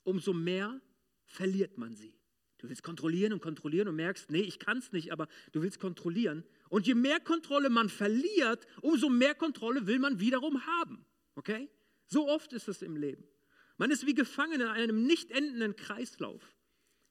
umso 0.02 0.32
mehr 0.32 0.80
verliert 1.26 1.76
man 1.76 1.94
sie. 1.94 2.18
Du 2.56 2.70
willst 2.70 2.82
kontrollieren 2.82 3.34
und 3.34 3.42
kontrollieren 3.42 3.86
und 3.88 3.96
merkst, 3.96 4.30
nee, 4.30 4.40
ich 4.40 4.58
kann 4.58 4.78
es 4.78 4.92
nicht, 4.92 5.12
aber 5.12 5.28
du 5.52 5.60
willst 5.60 5.78
kontrollieren. 5.78 6.42
Und 6.70 6.86
je 6.86 6.94
mehr 6.94 7.20
Kontrolle 7.20 7.68
man 7.68 7.90
verliert, 7.90 8.66
umso 8.80 9.10
mehr 9.10 9.34
Kontrolle 9.34 9.86
will 9.86 9.98
man 9.98 10.20
wiederum 10.20 10.66
haben. 10.66 11.04
Okay? 11.34 11.68
So 12.06 12.28
oft 12.28 12.54
ist 12.54 12.68
es 12.68 12.80
im 12.80 12.96
Leben. 12.96 13.28
Man 13.76 13.90
ist 13.90 14.06
wie 14.06 14.14
gefangen 14.14 14.62
in 14.62 14.68
einem 14.68 15.06
nicht 15.06 15.30
endenden 15.32 15.76
Kreislauf. 15.76 16.56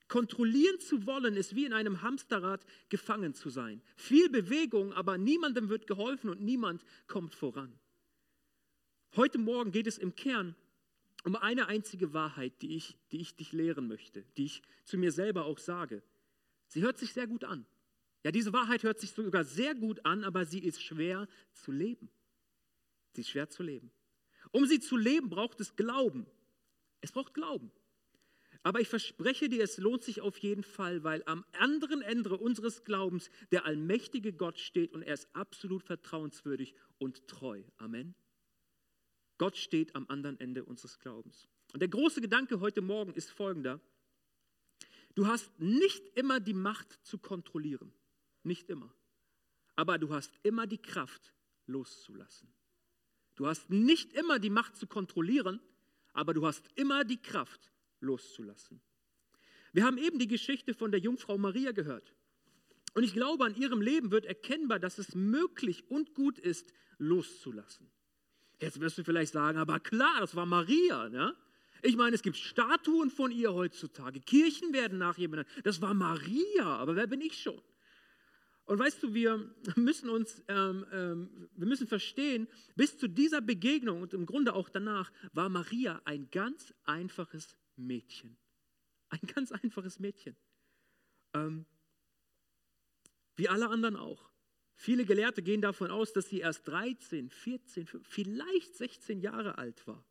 Kontrollieren 0.08 0.79
zu 0.79 1.05
wollen, 1.05 1.36
ist 1.36 1.53
wie 1.53 1.65
in 1.65 1.74
einem 1.74 2.01
Hamsterrad 2.01 2.65
gefangen 2.89 3.36
zu 3.36 3.51
sein. 3.51 3.84
Viel 3.96 4.29
Bewegung, 4.29 4.94
aber 4.94 5.20
niemandem 5.20 5.70
wird 5.70 5.86
geholfen 5.86 6.32
und 6.32 6.41
niemand 6.41 6.84
kommt 7.05 7.36
voran. 7.36 7.79
Heute 9.15 9.38
Morgen 9.38 9.72
geht 9.72 9.88
es 9.88 9.98
im 9.98 10.13
Kern 10.15 10.55
um 11.24 11.38
eine 11.38 11.67
einzige 11.67 12.13
Wahrheit, 12.13 12.62
die 12.62 12.75
ich, 12.75 12.98
die 13.12 13.22
ich 13.22 13.36
dich 13.36 13.53
lehren 13.53 13.88
möchte, 13.88 14.25
die 14.36 14.45
ich 14.45 14.62
zu 14.84 14.98
mir 14.98 15.12
selber 15.12 15.45
auch 15.45 15.57
sage. 15.57 16.03
Sie 16.67 16.81
hört 16.81 16.98
sich 16.98 17.13
sehr 17.13 17.25
gut 17.25 17.45
an. 17.45 17.65
Ja, 18.24 18.31
diese 18.31 18.51
Wahrheit 18.51 18.84
hört 18.84 19.00
sich 19.00 19.12
sogar 19.12 19.45
sehr 19.45 19.74
gut 19.74 20.05
an, 20.05 20.24
aber 20.24 20.45
sie 20.45 20.60
ist 20.60 20.84
schwer 20.84 21.27
zu 21.53 21.72
leben. 21.72 22.10
Sie 23.13 23.22
ist 23.22 23.29
schwer 23.29 23.50
zu 23.50 23.63
leben. 23.63 23.89
Um 24.51 24.65
sie 24.65 24.79
zu 24.79 24.98
leben, 24.98 25.29
braucht 25.29 25.62
es 25.62 25.75
Glauben. 25.75 26.25
Es 27.01 27.12
braucht 27.12 27.34
Glauben. 27.34 27.72
Aber 28.63 28.81
ich 28.81 28.89
verspreche 28.89 29.48
dir, 29.48 29.63
es 29.63 29.77
lohnt 29.77 30.03
sich 30.03 30.22
auf 30.22 30.38
jeden 30.39 30.63
Fall, 30.63 31.03
weil 31.03 31.24
am 31.25 31.45
anderen 31.53 32.01
Ende 32.01 32.36
unseres 32.36 32.84
Glaubens 32.84 33.29
der 33.51 33.65
allmächtige 33.65 34.34
Gott 34.34 34.60
steht 34.60 34.91
und 34.91 35.03
er 35.03 35.13
ist 35.13 35.34
absolut 35.34 35.84
vertrauenswürdig 35.84 36.75
und 36.98 37.27
treu. 37.27 37.63
Amen. 37.77 38.15
Gott 39.38 39.58
steht 39.58 39.96
am 39.96 40.06
anderen 40.08 40.39
Ende 40.39 40.63
unseres 40.63 41.00
Glaubens. 41.00 41.48
Und 41.74 41.82
der 41.82 41.89
große 41.89 42.22
Gedanke 42.22 42.60
heute 42.60 42.82
Morgen 42.82 43.13
ist 43.13 43.32
folgender. 43.32 43.82
Du 45.13 45.27
hast 45.27 45.60
nicht 45.60 46.06
immer 46.18 46.39
die 46.39 46.54
Macht 46.54 47.00
zu 47.04 47.18
kontrollieren. 47.18 47.94
Nicht 48.44 48.70
immer. 48.70 48.94
Aber 49.75 49.98
du 49.98 50.13
hast 50.13 50.32
immer 50.44 50.68
die 50.68 50.77
Kraft 50.77 51.34
loszulassen. 51.68 52.54
Du 53.36 53.48
hast 53.48 53.70
nicht 53.70 54.13
immer 54.13 54.39
die 54.39 54.50
Macht 54.50 54.77
zu 54.77 54.88
kontrollieren, 54.88 55.60
aber 56.13 56.34
du 56.34 56.46
hast 56.46 56.70
immer 56.75 57.04
die 57.04 57.22
Kraft 57.22 57.72
loszulassen. 58.00 58.82
Wir 59.74 59.84
haben 59.84 59.98
eben 59.98 60.20
die 60.20 60.27
Geschichte 60.27 60.74
von 60.74 60.92
der 60.92 61.01
Jungfrau 61.01 61.38
Maria 61.38 61.74
gehört. 61.74 62.15
Und 62.94 63.04
ich 63.04 63.13
glaube, 63.13 63.44
an 63.44 63.56
ihrem 63.56 63.82
Leben 63.82 64.12
wird 64.12 64.25
erkennbar, 64.25 64.80
dass 64.80 64.98
es 64.98 65.15
möglich 65.15 65.89
und 65.89 66.13
gut 66.13 66.39
ist, 66.39 66.72
loszulassen. 66.98 67.92
Jetzt 68.59 68.79
wirst 68.79 68.97
du 68.97 69.03
vielleicht 69.03 69.33
sagen, 69.33 69.57
aber 69.57 69.79
klar, 69.79 70.19
das 70.19 70.35
war 70.35 70.45
Maria. 70.45 71.09
Ne? 71.09 71.35
Ich 71.81 71.95
meine, 71.95 72.15
es 72.15 72.21
gibt 72.21 72.38
Statuen 72.38 73.09
von 73.09 73.31
ihr 73.31 73.53
heutzutage. 73.53 74.19
Kirchen 74.19 74.74
werden 74.74 74.97
nach 74.97 75.17
ihr 75.17 75.29
benannt. 75.29 75.47
Das 75.63 75.81
war 75.81 75.93
Maria, 75.93 76.65
aber 76.77 76.95
wer 76.95 77.07
bin 77.07 77.21
ich 77.21 77.38
schon? 77.41 77.62
Und 78.65 78.79
weißt 78.79 79.03
du, 79.03 79.13
wir 79.13 79.53
müssen 79.75 80.09
uns, 80.09 80.43
ähm, 80.47 80.85
ähm, 80.91 81.50
wir 81.55 81.67
müssen 81.67 81.88
verstehen, 81.88 82.47
bis 82.75 82.97
zu 82.97 83.07
dieser 83.07 83.41
Begegnung 83.41 84.01
und 84.01 84.13
im 84.13 84.25
Grunde 84.25 84.53
auch 84.53 84.69
danach 84.69 85.12
war 85.33 85.50
Maria 85.50 86.01
ein 86.05 86.29
ganz 86.31 86.74
einfaches 86.85 87.55
Mädchen. 87.75 88.38
Ein 89.09 89.27
ganz 89.33 89.51
einfaches 89.51 90.00
Mädchen. 90.00 90.35
Ähm, 91.33 91.65
wie 93.35 93.50
alle 93.50 93.69
anderen 93.69 93.95
auch. 93.95 94.31
Viele 94.75 95.05
Gelehrte 95.05 95.41
gehen 95.41 95.62
davon 95.62 95.89
aus, 95.89 96.13
dass 96.13 96.27
sie 96.29 96.39
erst 96.39 96.67
13, 96.67 97.29
14, 97.29 97.88
vielleicht 98.03 98.75
16 98.75 99.20
Jahre 99.22 99.58
alt 99.58 99.86
war. 99.88 100.05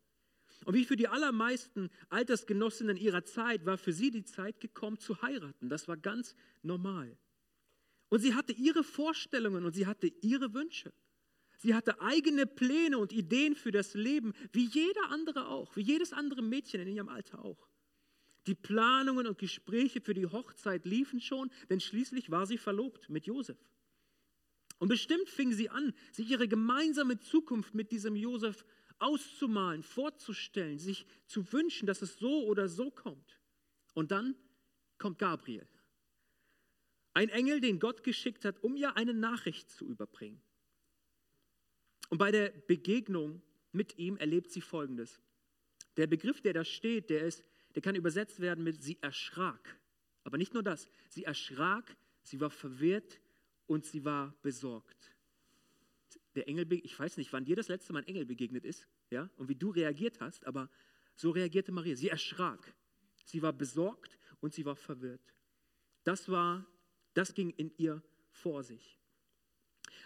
Und 0.65 0.73
wie 0.73 0.85
für 0.85 0.95
die 0.95 1.07
allermeisten 1.07 1.89
Altersgenossinnen 2.09 2.97
ihrer 2.97 3.23
Zeit 3.23 3.65
war 3.65 3.77
für 3.77 3.93
sie 3.93 4.09
die 4.09 4.23
Zeit 4.23 4.59
gekommen 4.59 4.97
zu 4.97 5.21
heiraten. 5.21 5.69
Das 5.69 5.87
war 5.87 5.97
ganz 5.97 6.35
normal. 6.63 7.17
Und 8.09 8.19
sie 8.19 8.33
hatte 8.33 8.53
ihre 8.53 8.83
Vorstellungen 8.83 9.65
und 9.65 9.73
sie 9.73 9.85
hatte 9.85 10.07
ihre 10.21 10.53
Wünsche. 10.53 10.91
Sie 11.57 11.73
hatte 11.73 12.01
eigene 12.01 12.45
Pläne 12.45 12.97
und 12.97 13.13
Ideen 13.13 13.55
für 13.55 13.71
das 13.71 13.93
Leben, 13.93 14.33
wie 14.51 14.65
jeder 14.65 15.09
andere 15.09 15.47
auch, 15.47 15.75
wie 15.75 15.81
jedes 15.81 16.13
andere 16.13 16.41
Mädchen 16.41 16.81
in 16.81 16.87
ihrem 16.87 17.09
Alter 17.09 17.43
auch. 17.43 17.69
Die 18.47 18.55
Planungen 18.55 19.25
und 19.27 19.37
Gespräche 19.37 20.01
für 20.01 20.13
die 20.13 20.27
Hochzeit 20.27 20.85
liefen 20.85 21.19
schon, 21.19 21.49
denn 21.69 21.79
schließlich 21.79 22.29
war 22.29 22.45
sie 22.45 22.57
verlobt 22.57 23.09
mit 23.09 23.25
Josef. 23.25 23.57
Und 24.77 24.89
bestimmt 24.89 25.29
fing 25.29 25.53
sie 25.53 25.69
an, 25.69 25.93
sich 26.11 26.29
ihre 26.29 26.47
gemeinsame 26.47 27.19
Zukunft 27.19 27.73
mit 27.73 27.91
diesem 27.91 28.15
Josef 28.15 28.65
auszumalen, 28.99 29.83
vorzustellen, 29.83 30.79
sich 30.79 31.05
zu 31.25 31.51
wünschen, 31.51 31.85
dass 31.85 32.01
es 32.01 32.17
so 32.17 32.45
oder 32.45 32.67
so 32.67 32.91
kommt. 32.91 33.39
Und 33.93 34.11
dann 34.11 34.35
kommt 34.97 35.19
Gabriel. 35.19 35.67
Ein 37.13 37.29
Engel, 37.29 37.61
den 37.61 37.79
Gott 37.79 38.03
geschickt 38.03 38.43
hat, 38.43 38.61
um 38.63 38.75
ihr 38.75 38.97
eine 38.97 39.13
Nachricht 39.13 39.69
zu 39.69 39.87
überbringen. 39.87 40.41
Und 42.09 42.17
bei 42.17 42.31
der 42.31 42.49
Begegnung 42.49 43.41
mit 43.71 43.97
ihm 43.97 44.17
erlebt 44.17 44.51
sie 44.51 44.61
Folgendes. 44.61 45.21
Der 45.97 46.07
Begriff, 46.07 46.41
der 46.41 46.53
da 46.53 46.65
steht, 46.65 47.09
der, 47.09 47.25
ist, 47.25 47.43
der 47.73 47.81
kann 47.81 47.95
übersetzt 47.95 48.39
werden 48.39 48.63
mit 48.63 48.81
sie 48.81 48.97
erschrak. 49.01 49.79
Aber 50.23 50.37
nicht 50.37 50.53
nur 50.53 50.63
das, 50.63 50.89
sie 51.09 51.23
erschrak, 51.23 51.95
sie 52.23 52.39
war 52.39 52.49
verwirrt, 52.49 53.19
und 53.67 53.85
sie 53.85 54.05
war 54.05 54.33
besorgt. 54.41 55.15
Der 56.35 56.47
Engel, 56.47 56.71
ich 56.83 56.97
weiß 56.97 57.17
nicht, 57.17 57.31
wann 57.33 57.45
dir 57.45 57.55
das 57.55 57.67
letzte 57.67 57.93
Mal 57.93 57.99
ein 57.99 58.07
Engel 58.07 58.25
begegnet 58.25 58.65
ist, 58.65 58.87
ja, 59.09 59.29
und 59.37 59.47
wie 59.47 59.55
du 59.55 59.69
reagiert 59.69 60.19
hast, 60.19 60.45
aber 60.45 60.69
so 61.15 61.31
reagierte 61.31 61.71
Maria. 61.71 61.95
Sie 61.95 62.09
erschrak, 62.09 62.73
sie 63.25 63.41
war 63.41 63.53
besorgt 63.53 64.17
und 64.41 64.53
sie 64.53 64.65
war 64.65 64.75
verwirrt. 64.75 65.33
Das 66.03 66.29
war, 66.29 66.65
das 67.13 67.33
ging 67.33 67.51
in 67.51 67.71
ihr 67.77 68.03
vor 68.29 68.63
sich. 68.63 68.99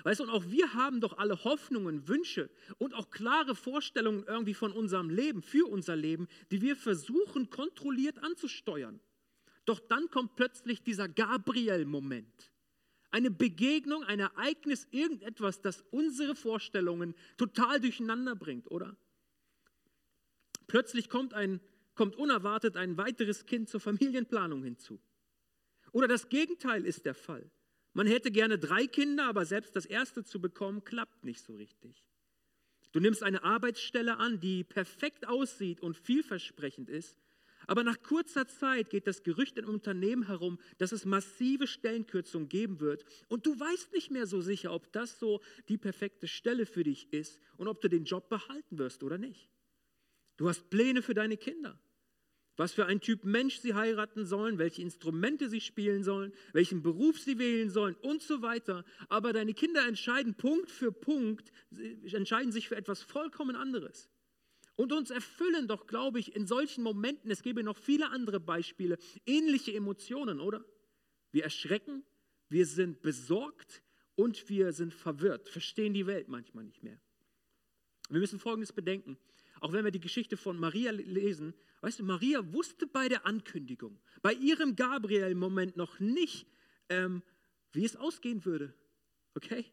Weißt 0.03 0.19
du, 0.19 0.23
und 0.23 0.29
auch 0.29 0.45
wir 0.49 0.73
haben 0.73 1.01
doch 1.01 1.17
alle 1.17 1.43
Hoffnungen, 1.43 2.07
Wünsche 2.07 2.49
und 2.77 2.93
auch 2.93 3.09
klare 3.09 3.55
Vorstellungen 3.55 4.23
irgendwie 4.23 4.53
von 4.53 4.71
unserem 4.71 5.09
Leben, 5.09 5.41
für 5.41 5.67
unser 5.67 5.95
Leben, 5.95 6.27
die 6.51 6.61
wir 6.61 6.75
versuchen 6.75 7.49
kontrolliert 7.49 8.23
anzusteuern. 8.23 9.01
Doch 9.65 9.79
dann 9.79 10.09
kommt 10.09 10.35
plötzlich 10.35 10.83
dieser 10.83 11.09
Gabriel-Moment. 11.09 12.51
Eine 13.11 13.31
Begegnung, 13.31 14.03
ein 14.03 14.19
Ereignis, 14.19 14.87
irgendetwas, 14.91 15.61
das 15.61 15.81
unsere 15.91 16.35
Vorstellungen 16.35 17.15
total 17.37 17.79
durcheinander 17.79 18.35
bringt, 18.35 18.69
oder? 18.69 18.95
Plötzlich 20.67 21.09
kommt, 21.09 21.33
ein, 21.33 21.59
kommt 21.95 22.15
unerwartet 22.15 22.77
ein 22.77 22.97
weiteres 22.97 23.45
Kind 23.45 23.69
zur 23.69 23.79
Familienplanung 23.79 24.63
hinzu. 24.63 24.99
Oder 25.91 26.07
das 26.07 26.29
Gegenteil 26.29 26.85
ist 26.85 27.05
der 27.05 27.15
Fall. 27.15 27.49
Man 27.93 28.05
hätte 28.05 28.31
gerne 28.31 28.59
drei 28.59 28.85
Kinder, 28.85 29.25
aber 29.25 29.45
selbst 29.45 29.75
das 29.75 29.85
erste 29.85 30.23
zu 30.23 30.39
bekommen, 30.39 30.83
klappt 30.83 31.25
nicht 31.25 31.43
so 31.43 31.55
richtig. 31.55 32.05
Du 32.91 32.99
nimmst 32.99 33.23
eine 33.23 33.43
Arbeitsstelle 33.43 34.17
an, 34.17 34.39
die 34.39 34.63
perfekt 34.63 35.27
aussieht 35.27 35.81
und 35.81 35.97
vielversprechend 35.97 36.89
ist, 36.89 37.17
aber 37.69 37.83
nach 37.83 38.01
kurzer 38.01 38.47
Zeit 38.47 38.89
geht 38.89 39.05
das 39.05 39.21
Gerücht 39.21 39.59
im 39.59 39.69
Unternehmen 39.69 40.25
herum, 40.25 40.57
dass 40.79 40.91
es 40.91 41.05
massive 41.05 41.67
Stellenkürzungen 41.67 42.49
geben 42.49 42.79
wird. 42.79 43.05
Und 43.27 43.45
du 43.45 43.59
weißt 43.59 43.93
nicht 43.93 44.09
mehr 44.09 44.25
so 44.25 44.41
sicher, 44.41 44.73
ob 44.73 44.91
das 44.91 45.19
so 45.19 45.39
die 45.67 45.77
perfekte 45.77 46.27
Stelle 46.27 46.65
für 46.65 46.83
dich 46.83 47.13
ist 47.13 47.39
und 47.57 47.67
ob 47.67 47.79
du 47.79 47.87
den 47.87 48.05
Job 48.05 48.27
behalten 48.27 48.79
wirst 48.79 49.03
oder 49.03 49.19
nicht. 49.19 49.51
Du 50.37 50.49
hast 50.49 50.71
Pläne 50.71 51.03
für 51.03 51.13
deine 51.13 51.37
Kinder. 51.37 51.79
was 52.57 52.73
für 52.73 52.87
ein 52.87 53.01
Typ 53.01 53.23
Mensch 53.23 53.59
sie 53.59 53.75
heiraten 53.75 54.25
sollen, 54.25 54.57
welche 54.57 54.81
Instrumente 54.81 55.47
sie 55.47 55.61
spielen 55.61 56.03
sollen, 56.03 56.33
welchen 56.53 56.81
Beruf 56.81 57.19
sie 57.19 57.37
wählen 57.37 57.69
sollen 57.69 57.95
und 58.01 58.23
so 58.23 58.41
weiter. 58.41 58.83
Aber 59.09 59.31
deine 59.31 59.53
Kinder 59.53 59.87
entscheiden 59.87 60.33
Punkt 60.33 60.71
für 60.71 60.91
Punkt, 60.91 61.51
entscheiden 62.11 62.51
sich 62.51 62.67
für 62.67 62.75
etwas 62.75 63.03
vollkommen 63.03 63.55
anderes. 63.55 64.09
Und 64.79 64.93
uns 64.93 65.09
erfüllen 65.09 65.67
doch, 65.67 65.87
glaube 65.87 66.21
ich, 66.21 66.37
in 66.37 66.47
solchen 66.47 66.85
Momenten, 66.85 67.29
es 67.29 67.41
gäbe 67.41 67.63
noch 67.63 67.77
viele 67.77 68.11
andere 68.11 68.39
Beispiele, 68.39 68.97
ähnliche 69.25 69.73
Emotionen, 69.73 70.39
oder? 70.39 70.63
Wir 71.33 71.43
erschrecken, 71.43 72.05
wir 72.47 72.65
sind 72.65 73.01
besorgt 73.01 73.83
und 74.15 74.47
wir 74.47 74.71
sind 74.71 74.93
verwirrt, 74.93 75.49
verstehen 75.49 75.93
die 75.93 76.07
Welt 76.07 76.29
manchmal 76.29 76.63
nicht 76.63 76.81
mehr. 76.81 76.97
Wir 78.07 78.21
müssen 78.21 78.39
Folgendes 78.39 78.71
bedenken. 78.71 79.17
Auch 79.59 79.73
wenn 79.73 79.83
wir 79.83 79.91
die 79.91 79.99
Geschichte 79.99 80.37
von 80.37 80.57
Maria 80.57 80.91
lesen, 80.91 81.53
weißt 81.81 81.99
du, 81.99 82.03
Maria 82.05 82.53
wusste 82.53 82.87
bei 82.87 83.09
der 83.09 83.25
Ankündigung, 83.25 83.99
bei 84.21 84.31
ihrem 84.31 84.77
Gabriel-Moment 84.77 85.75
noch 85.75 85.99
nicht, 85.99 86.47
ähm, 86.87 87.21
wie 87.73 87.83
es 87.83 87.97
ausgehen 87.97 88.45
würde. 88.45 88.73
Okay? 89.35 89.65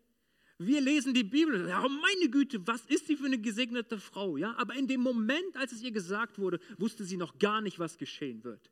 Wir 0.58 0.80
lesen 0.80 1.12
die 1.12 1.24
Bibel, 1.24 1.68
ja, 1.68 1.86
meine 1.86 2.30
Güte, 2.30 2.66
was 2.66 2.86
ist 2.86 3.06
sie 3.06 3.16
für 3.16 3.26
eine 3.26 3.38
gesegnete 3.38 3.98
Frau? 3.98 4.36
Ja, 4.36 4.54
aber 4.56 4.74
in 4.74 4.86
dem 4.86 5.02
Moment, 5.02 5.56
als 5.56 5.72
es 5.72 5.82
ihr 5.82 5.92
gesagt 5.92 6.38
wurde, 6.38 6.60
wusste 6.78 7.04
sie 7.04 7.18
noch 7.18 7.38
gar 7.38 7.60
nicht, 7.60 7.78
was 7.78 7.98
geschehen 7.98 8.42
wird. 8.42 8.70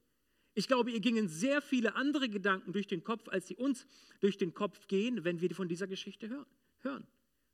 Ich 0.54 0.66
glaube, 0.66 0.90
ihr 0.90 1.00
gingen 1.00 1.28
sehr 1.28 1.60
viele 1.60 1.94
andere 1.96 2.28
Gedanken 2.28 2.72
durch 2.72 2.86
den 2.86 3.04
Kopf, 3.04 3.28
als 3.28 3.48
sie 3.48 3.56
uns 3.56 3.86
durch 4.20 4.38
den 4.38 4.54
Kopf 4.54 4.86
gehen, 4.86 5.24
wenn 5.24 5.40
wir 5.40 5.54
von 5.54 5.68
dieser 5.68 5.86
Geschichte 5.86 6.46
hören. 6.80 7.06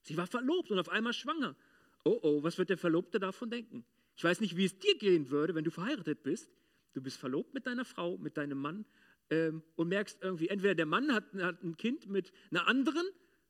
Sie 0.02 0.16
war 0.16 0.26
verlobt 0.26 0.70
und 0.70 0.78
auf 0.78 0.90
einmal 0.90 1.12
schwanger 1.12 1.56
oh 2.04 2.18
oh, 2.22 2.42
was 2.42 2.58
wird 2.58 2.70
der 2.70 2.78
Verlobte 2.78 3.18
davon 3.18 3.50
denken? 3.50 3.84
Ich 4.16 4.25
weiß 4.25 4.40
nicht, 4.40 4.56
wie 4.56 4.64
es 4.64 4.78
dir 4.78 4.96
gehen 4.99 5.30
würde, 5.30 5.54
wenn 5.54 5.64
du 5.64 5.70
verheiratet 5.70 6.22
bist. 6.22 6.50
Du 6.92 7.00
bist 7.00 7.18
verlobt 7.18 7.54
mit 7.54 7.66
deiner 7.66 7.84
Frau, 7.84 8.18
mit 8.18 8.37
deinem 8.37 8.58
Mann 8.58 8.84
ähm, 9.30 9.62
und 9.76 9.88
merkst 9.88 10.18
irgendwie, 10.22 10.49
entweder 10.49 10.75
der 10.75 10.87
Mann 10.87 11.12
hat, 11.12 11.25
hat 11.34 11.62
ein 11.62 11.76
Kind 11.76 12.08
mit 12.08 12.32
einer 12.50 12.66
anderen, 12.66 13.06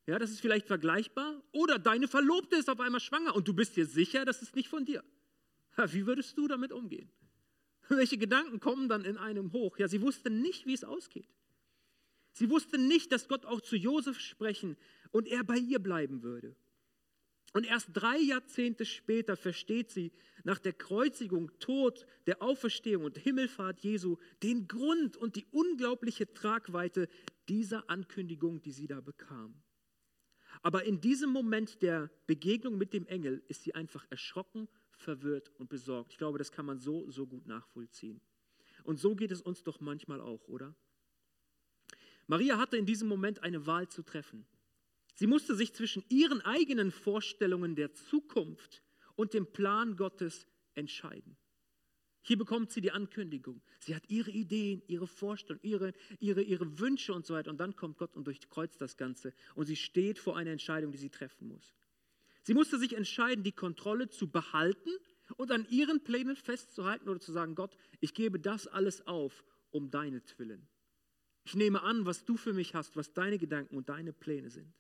ja, 0.07 0.19
das 0.19 0.31
ist 0.31 0.41
vielleicht 0.41 0.67
vergleichbar, 0.67 1.43
oder 1.53 1.79
deine 1.79 2.09
Verlobte 2.09 2.57
ist 2.57 2.69
auf 2.69 2.81
einmal 2.81 3.01
schwanger 3.01 3.35
und 3.35 3.47
du 3.47 3.55
bist 3.55 3.77
dir 3.77 3.87
sicher, 3.87 4.25
das 4.25 4.43
ist 4.43 4.57
nicht 4.57 4.69
von 4.69 4.85
dir. 4.85 5.05
Wie 5.77 6.07
würdest 6.07 6.37
du 6.37 6.49
damit 6.49 6.73
umgehen? 6.73 7.11
Welche 7.89 8.19
Gedanken 8.19 8.61
kommen 8.61 8.89
dann 8.89 9.05
in 9.05 9.17
einem 9.17 9.53
hoch? 9.53 9.79
Ja, 9.79 9.89
sie 9.89 10.01
wusste 10.01 10.31
nicht, 10.31 10.67
wie 10.67 10.75
es 10.75 10.85
ausgeht. 10.85 11.29
Sie 12.33 12.49
wusste 12.49 12.79
nicht, 12.79 13.13
dass 13.13 13.29
Gott 13.29 13.45
auch 13.45 13.61
zu 13.61 13.77
Josef 13.77 14.21
sprechen 14.21 14.77
und 15.11 15.27
er 15.27 15.43
bei 15.43 15.57
ihr 15.57 15.81
bleiben 15.81 16.23
würde. 16.23 16.55
Und 17.53 17.67
erst 17.67 17.89
drei 17.93 18.19
Jahrzehnte 18.19 18.85
später 18.85 19.37
versteht 19.37 19.91
sie 19.91 20.13
nach 20.45 20.61
der 20.61 20.73
Kreuzigung, 20.73 21.51
Tod, 21.59 22.07
der 22.27 22.43
Auferstehung 22.43 23.05
und 23.05 23.19
Himmelfahrt 23.19 23.81
Jesu 23.81 24.19
den 24.43 24.69
Grund 24.69 25.17
und 25.17 25.35
die 25.35 25.47
unglaubliche 25.51 26.33
Tragweite 26.33 27.09
dieser 27.49 27.91
Ankündigung, 27.91 28.63
die 28.63 28.71
sie 28.71 28.87
da 28.87 29.01
bekam. 29.01 29.61
Aber 30.63 30.85
in 30.85 31.01
diesem 31.01 31.31
Moment 31.31 31.83
der 31.83 32.11
Begegnung 32.27 32.77
mit 32.79 32.93
dem 32.93 33.07
Engel 33.07 33.43
ist 33.49 33.63
sie 33.63 33.75
einfach 33.75 34.07
erschrocken, 34.11 34.69
verwirrt 34.93 35.51
und 35.59 35.69
besorgt. 35.69 36.13
Ich 36.13 36.19
glaube, 36.19 36.39
das 36.39 36.53
kann 36.53 36.67
man 36.67 36.79
so, 36.79 37.11
so 37.11 37.27
gut 37.27 37.47
nachvollziehen. 37.47 38.21
Und 38.85 38.99
so 38.99 39.15
geht 39.15 39.31
es 39.31 39.41
uns 39.41 39.63
doch 39.63 39.81
manchmal 39.81 40.21
auch, 40.21 40.47
oder? 40.49 40.75
Maria 42.27 42.59
hatte 42.59 42.77
in 42.77 42.87
diesem 42.87 43.09
Moment 43.09 43.43
eine 43.43 43.67
Wahl 43.67 43.89
zu 43.89 44.03
treffen. 44.03 44.47
Sie 45.15 45.27
musste 45.27 45.55
sich 45.55 45.75
zwischen 45.75 46.05
ihren 46.09 46.41
eigenen 46.43 46.91
Vorstellungen 46.91 47.75
der 47.75 47.93
Zukunft 47.93 48.83
und 49.17 49.35
dem 49.35 49.53
Plan 49.53 49.97
Gottes 49.97 50.47
entscheiden. 50.75 51.37
Hier 52.23 52.37
bekommt 52.37 52.71
sie 52.71 52.81
die 52.81 52.93
Ankündigung. 52.93 53.63
Sie 53.79 53.95
hat 53.95 54.03
ihre 54.09 54.31
Ideen, 54.31 54.83
ihre 54.87 55.07
Vorstellungen, 55.07 55.65
ihre, 55.65 55.93
ihre, 56.19 56.43
ihre 56.43 56.79
Wünsche 56.79 57.15
und 57.15 57.25
so 57.25 57.35
weiter. 57.35 57.51
Und 57.51 57.59
dann 57.59 57.77
kommt 57.77 57.97
Gott 57.99 58.15
und 58.15 58.27
durchkreuzt 58.27 58.81
das 58.81 58.97
Ganze. 58.97 59.33
Und 59.55 59.67
sie 59.67 59.77
steht 59.77 60.19
vor 60.19 60.37
einer 60.37 60.51
Entscheidung, 60.51 60.93
die 60.93 60.99
sie 60.99 61.09
treffen 61.09 61.49
muss. 61.49 61.75
Sie 62.43 62.55
musste 62.55 62.79
sich 62.79 62.95
entscheiden, 62.95 63.45
die 63.45 63.53
Kontrolle 63.53 64.09
zu 64.09 64.29
behalten 64.31 64.91
und 65.37 65.51
an 65.51 65.67
ihren 65.71 66.03
Plänen 66.03 66.37
festzuhalten 66.37 67.09
oder 67.09 67.21
zu 67.21 67.33
sagen, 67.33 67.55
Gott, 67.55 67.77
ich 68.01 68.15
gebe 68.15 68.39
das 68.39 68.67
alles 68.67 69.07
auf 69.07 69.45
um 69.71 69.91
deinetwillen. 69.91 70.67
Ich 71.45 71.55
nehme 71.55 71.83
an, 71.83 72.07
was 72.07 72.25
du 72.25 72.37
für 72.37 72.53
mich 72.53 72.75
hast, 72.75 72.97
was 72.97 73.13
deine 73.13 73.39
Gedanken 73.39 73.77
und 73.77 73.89
deine 73.89 74.13
Pläne 74.13 74.51
sind. 74.51 74.73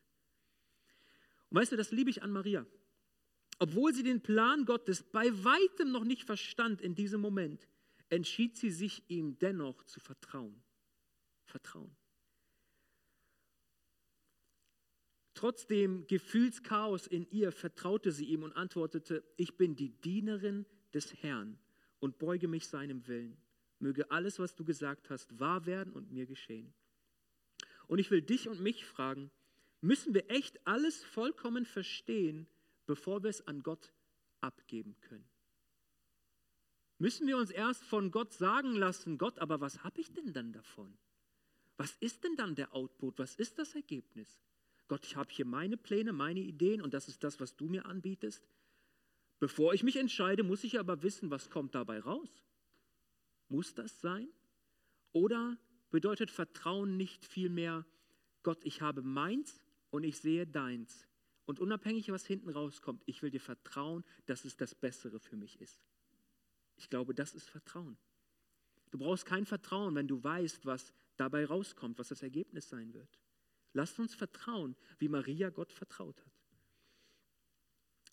Und 1.48 1.58
weißt 1.58 1.72
du, 1.72 1.76
das 1.76 1.90
liebe 1.90 2.10
ich 2.10 2.22
an 2.22 2.30
Maria. 2.30 2.66
Obwohl 3.60 3.92
sie 3.92 4.02
den 4.02 4.22
Plan 4.22 4.64
Gottes 4.64 5.02
bei 5.02 5.26
weitem 5.44 5.92
noch 5.92 6.04
nicht 6.04 6.24
verstand 6.24 6.80
in 6.80 6.94
diesem 6.94 7.20
Moment, 7.20 7.68
entschied 8.08 8.56
sie 8.56 8.70
sich 8.70 9.04
ihm 9.08 9.38
dennoch 9.38 9.84
zu 9.84 10.00
vertrauen. 10.00 10.62
Vertrauen. 11.44 11.94
Trotz 15.34 15.66
dem 15.66 16.06
Gefühlschaos 16.06 17.06
in 17.06 17.30
ihr 17.30 17.52
vertraute 17.52 18.12
sie 18.12 18.24
ihm 18.24 18.44
und 18.44 18.52
antwortete, 18.54 19.22
ich 19.36 19.58
bin 19.58 19.76
die 19.76 19.90
Dienerin 19.90 20.64
des 20.94 21.22
Herrn 21.22 21.58
und 21.98 22.18
beuge 22.18 22.48
mich 22.48 22.66
seinem 22.66 23.06
Willen. 23.08 23.36
Möge 23.78 24.10
alles, 24.10 24.38
was 24.38 24.54
du 24.54 24.64
gesagt 24.64 25.10
hast, 25.10 25.38
wahr 25.38 25.66
werden 25.66 25.92
und 25.92 26.10
mir 26.10 26.24
geschehen. 26.24 26.72
Und 27.88 27.98
ich 27.98 28.10
will 28.10 28.22
dich 28.22 28.48
und 28.48 28.60
mich 28.60 28.86
fragen, 28.86 29.30
müssen 29.82 30.14
wir 30.14 30.30
echt 30.30 30.66
alles 30.66 31.04
vollkommen 31.04 31.66
verstehen, 31.66 32.46
bevor 32.90 33.22
wir 33.22 33.30
es 33.30 33.46
an 33.46 33.62
Gott 33.62 33.92
abgeben 34.40 34.96
können. 35.02 35.28
Müssen 36.98 37.28
wir 37.28 37.36
uns 37.36 37.52
erst 37.52 37.84
von 37.84 38.10
Gott 38.10 38.32
sagen 38.32 38.74
lassen, 38.74 39.16
Gott, 39.16 39.38
aber 39.38 39.60
was 39.60 39.84
habe 39.84 40.00
ich 40.00 40.12
denn 40.12 40.32
dann 40.32 40.52
davon? 40.52 40.98
Was 41.76 41.96
ist 42.00 42.24
denn 42.24 42.34
dann 42.34 42.56
der 42.56 42.74
Output? 42.74 43.16
Was 43.20 43.36
ist 43.36 43.60
das 43.60 43.76
Ergebnis? 43.76 44.40
Gott, 44.88 45.06
ich 45.06 45.14
habe 45.14 45.30
hier 45.30 45.44
meine 45.44 45.76
Pläne, 45.76 46.12
meine 46.12 46.40
Ideen 46.40 46.82
und 46.82 46.92
das 46.92 47.06
ist 47.06 47.22
das, 47.22 47.38
was 47.38 47.54
du 47.54 47.68
mir 47.68 47.86
anbietest. 47.86 48.42
Bevor 49.38 49.72
ich 49.72 49.84
mich 49.84 49.94
entscheide, 49.94 50.42
muss 50.42 50.64
ich 50.64 50.80
aber 50.80 51.04
wissen, 51.04 51.30
was 51.30 51.48
kommt 51.48 51.76
dabei 51.76 52.00
raus. 52.00 52.42
Muss 53.48 53.72
das 53.72 54.00
sein? 54.00 54.26
Oder 55.12 55.56
bedeutet 55.92 56.32
Vertrauen 56.32 56.96
nicht 56.96 57.24
vielmehr, 57.24 57.86
Gott, 58.42 58.64
ich 58.64 58.80
habe 58.80 59.02
meins 59.02 59.62
und 59.90 60.02
ich 60.02 60.18
sehe 60.18 60.44
deins. 60.44 61.06
Und 61.50 61.58
unabhängig, 61.58 62.12
was 62.12 62.24
hinten 62.24 62.48
rauskommt, 62.50 63.02
ich 63.06 63.22
will 63.22 63.30
dir 63.32 63.40
vertrauen, 63.40 64.04
dass 64.26 64.44
es 64.44 64.56
das 64.56 64.72
Bessere 64.72 65.18
für 65.18 65.34
mich 65.34 65.60
ist. 65.60 65.84
Ich 66.76 66.88
glaube, 66.88 67.12
das 67.12 67.34
ist 67.34 67.50
Vertrauen. 67.50 67.96
Du 68.92 68.98
brauchst 68.98 69.26
kein 69.26 69.44
Vertrauen, 69.44 69.96
wenn 69.96 70.06
du 70.06 70.22
weißt, 70.22 70.64
was 70.64 70.92
dabei 71.16 71.44
rauskommt, 71.44 71.98
was 71.98 72.06
das 72.06 72.22
Ergebnis 72.22 72.68
sein 72.68 72.94
wird. 72.94 73.18
Lasst 73.72 73.98
uns 73.98 74.14
vertrauen, 74.14 74.76
wie 75.00 75.08
Maria 75.08 75.50
Gott 75.50 75.72
vertraut 75.72 76.24
hat. 76.24 76.32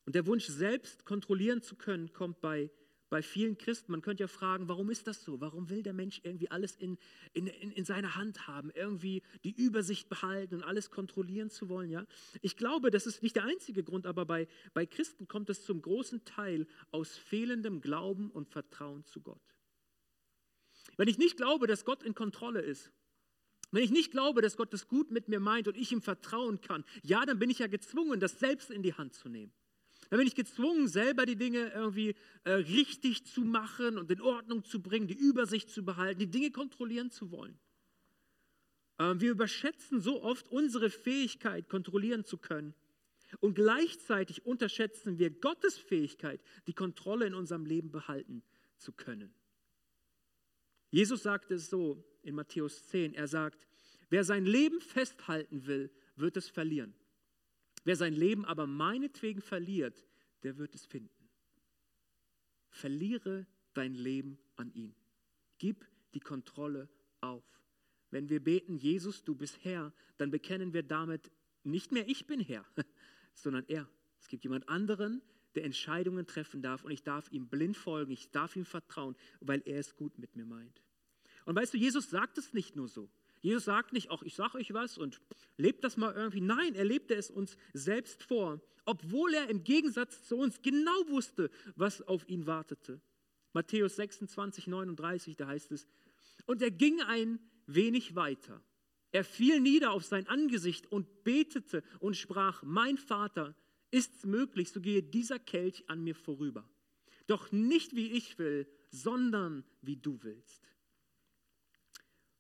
Und 0.08 0.16
der 0.16 0.26
Wunsch, 0.26 0.48
selbst 0.48 1.06
kontrollieren 1.06 1.62
zu 1.62 1.76
können, 1.76 2.12
kommt 2.14 2.42
bei 2.42 2.72
bei 3.10 3.22
vielen 3.22 3.58
Christen, 3.58 3.92
man 3.92 4.02
könnte 4.02 4.24
ja 4.24 4.28
fragen, 4.28 4.68
warum 4.68 4.90
ist 4.90 5.08
das 5.08 5.24
so? 5.24 5.40
Warum 5.40 5.70
will 5.70 5.84
der 5.84 5.94
Mensch 5.94 6.20
irgendwie 6.24 6.52
alles 6.52 6.76
in, 6.76 6.98
in, 7.34 7.48
in, 7.48 7.72
in 7.72 7.86
seiner 7.86 8.16
Hand 8.16 8.48
haben, 8.48 8.72
irgendwie 8.72 9.24
die 9.44 9.52
Übersicht 9.52 10.10
behalten 10.10 10.56
und 10.56 10.64
alles 10.64 10.90
kontrollieren 10.90 11.50
zu 11.50 11.70
wollen? 11.70 11.90
Ja? 11.90 12.06
Ich 12.42 12.58
glaube, 12.58 12.92
das 12.92 13.06
ist 13.06 13.24
nicht 13.24 13.36
der 13.36 13.46
einzige 13.46 13.84
Grund, 13.84 14.06
aber 14.06 14.26
bei, 14.26 14.48
bei 14.74 14.86
Christen 14.86 15.28
kommt 15.28 15.50
es 15.50 15.64
zum 15.64 15.82
großen 15.82 16.26
Teil 16.26 16.68
aus 16.92 17.16
fehlendem 17.18 17.82
Glauben 17.82 18.30
und 18.30 18.50
Vertrauen 18.50 19.06
zu 19.06 19.22
Gott. 19.22 19.42
Wenn 20.98 21.08
ich 21.08 21.18
nicht 21.18 21.38
glaube, 21.38 21.68
dass 21.68 21.86
Gott 21.86 22.04
in 22.04 22.16
Kontrolle 22.16 22.62
ist, 22.62 22.92
wenn 23.72 23.84
ich 23.84 23.92
nicht 23.92 24.12
glaube, 24.12 24.42
dass 24.42 24.56
Gott 24.56 24.74
es 24.74 24.88
gut 24.88 25.12
mit 25.12 25.28
mir 25.28 25.40
meint 25.40 25.68
und 25.68 25.78
ich 25.78 25.92
ihm 25.92 26.02
vertrauen 26.02 26.62
kann, 26.62 26.86
ja, 27.04 27.26
dann 27.26 27.40
bin 27.40 27.50
ich 27.50 27.60
ja 27.60 27.68
gezwungen, 27.68 28.20
das 28.20 28.40
selbst 28.40 28.72
in 28.72 28.82
die 28.82 28.94
Hand 28.94 29.14
zu 29.14 29.28
nehmen. 29.28 29.54
Dann 30.10 30.20
bin 30.20 30.28
ich 30.28 30.36
gezwungen, 30.36 30.88
selber 30.88 31.26
die 31.26 31.36
Dinge 31.36 31.72
irgendwie 31.74 32.16
äh, 32.44 32.52
richtig 32.52 33.26
zu 33.26 33.42
machen 33.42 33.98
und 33.98 34.10
in 34.10 34.22
Ordnung 34.22 34.64
zu 34.64 34.82
bringen, 34.82 35.08
die 35.08 35.18
Übersicht 35.18 35.70
zu 35.70 35.84
behalten, 35.84 36.20
die 36.20 36.32
Dinge 36.32 36.52
kontrollieren 36.52 37.12
zu 37.12 37.32
wollen. 37.32 37.60
Ähm, 39.00 39.20
wir 39.22 39.32
überschätzen 39.32 40.02
so 40.02 40.24
oft 40.24 40.48
unsere 40.48 40.90
Fähigkeit, 40.90 41.70
kontrollieren 41.70 42.24
zu 42.24 42.38
können. 42.38 42.74
Und 43.40 43.56
gleichzeitig 43.56 44.46
unterschätzen 44.46 45.20
wir 45.20 45.30
Gottes 45.30 45.78
Fähigkeit, 45.78 46.42
die 46.68 46.74
Kontrolle 46.74 47.26
in 47.28 47.34
unserem 47.34 47.66
Leben 47.66 47.92
behalten 47.92 48.42
zu 48.78 48.94
können. 48.94 49.34
Jesus 50.90 51.24
sagt 51.24 51.52
es 51.52 51.70
so 51.70 52.04
in 52.24 52.36
Matthäus 52.36 52.88
10. 52.88 53.14
Er 53.14 53.28
sagt, 53.28 53.68
wer 54.10 54.24
sein 54.24 54.46
Leben 54.46 54.80
festhalten 54.80 55.68
will, 55.68 55.92
wird 56.16 56.38
es 56.38 56.48
verlieren. 56.48 56.94
Wer 57.88 57.96
sein 57.96 58.14
Leben 58.14 58.44
aber 58.44 58.68
meinetwegen 58.68 59.40
verliert, 59.40 60.06
der 60.44 60.58
wird 60.58 60.76
es 60.76 60.86
finden. 60.86 61.30
Verliere 62.70 63.48
dein 63.74 63.94
Leben 63.94 64.38
an 64.58 64.74
ihn. 64.74 64.94
Gib 65.58 65.88
die 66.14 66.20
Kontrolle 66.20 66.90
auf. 67.22 67.46
Wenn 68.12 68.28
wir 68.28 68.44
beten, 68.44 68.76
Jesus, 68.76 69.24
du 69.24 69.36
bist 69.36 69.64
Herr, 69.64 69.94
dann 70.18 70.32
bekennen 70.32 70.74
wir 70.74 70.84
damit 70.84 71.32
nicht 71.64 71.94
mehr 71.94 72.06
ich 72.10 72.28
bin 72.28 72.42
Herr, 72.42 72.66
sondern 73.34 73.64
er. 73.70 73.90
Es 74.20 74.28
gibt 74.28 74.44
jemand 74.44 74.68
anderen, 74.68 75.22
der 75.56 75.64
Entscheidungen 75.64 76.28
treffen 76.28 76.62
darf 76.62 76.84
und 76.84 76.92
ich 76.92 77.04
darf 77.04 77.32
ihm 77.32 77.48
blind 77.48 77.78
folgen, 77.78 78.12
ich 78.12 78.32
darf 78.32 78.58
ihm 78.58 78.66
vertrauen, 78.66 79.16
weil 79.40 79.62
er 79.64 79.80
es 79.80 79.96
gut 79.96 80.20
mit 80.20 80.36
mir 80.36 80.46
meint. 80.46 80.82
Und 81.46 81.56
weißt 81.56 81.74
du, 81.74 81.78
Jesus 81.78 82.10
sagt 82.10 82.38
es 82.38 82.52
nicht 82.52 82.76
nur 82.76 82.90
so. 82.90 83.10
Jesus 83.42 83.66
sagt 83.66 83.94
nicht, 83.94 84.10
auch 84.10 84.24
ich 84.24 84.36
sage 84.36 84.58
euch 84.58 84.74
was 84.74 84.98
und 84.98 85.22
lebt 85.58 85.84
das 85.84 85.98
mal 85.98 86.14
irgendwie. 86.14 86.42
Nein, 86.42 86.76
er 86.76 86.86
lebte 86.86 87.16
es 87.16 87.30
uns 87.30 87.58
selbst 87.74 88.24
vor, 88.24 88.62
obwohl 88.86 89.34
er 89.34 89.50
im 89.50 89.64
Gegensatz 89.64 90.24
zu 90.24 90.38
uns 90.38 90.62
genau 90.62 91.08
wusste, 91.08 91.50
was 91.76 92.02
auf 92.02 92.28
ihn 92.28 92.46
wartete. 92.48 93.02
Matthäus 93.54 93.96
26, 93.96 94.68
39, 94.68 95.36
da 95.36 95.48
heißt 95.48 95.72
es, 95.72 95.88
und 96.46 96.62
er 96.62 96.72
ging 96.72 97.02
ein 97.02 97.40
wenig 97.66 98.16
weiter. 98.16 98.62
Er 99.12 99.24
fiel 99.24 99.60
nieder 99.60 99.92
auf 99.92 100.06
sein 100.06 100.28
Angesicht 100.28 100.92
und 100.92 101.24
betete 101.24 101.84
und 102.00 102.16
sprach, 102.16 102.64
mein 102.64 102.98
Vater, 102.98 103.56
ist 103.92 104.16
es 104.16 104.26
möglich, 104.26 104.72
so 104.72 104.82
gehe 104.82 105.02
dieser 105.02 105.40
Kelch 105.40 105.84
an 105.88 106.04
mir 106.04 106.16
vorüber. 106.16 106.68
Doch 107.26 107.52
nicht 107.52 107.96
wie 107.96 108.12
ich 108.12 108.38
will, 108.38 108.68
sondern 108.92 109.64
wie 109.82 109.98
du 109.98 110.22
willst. 110.24 110.68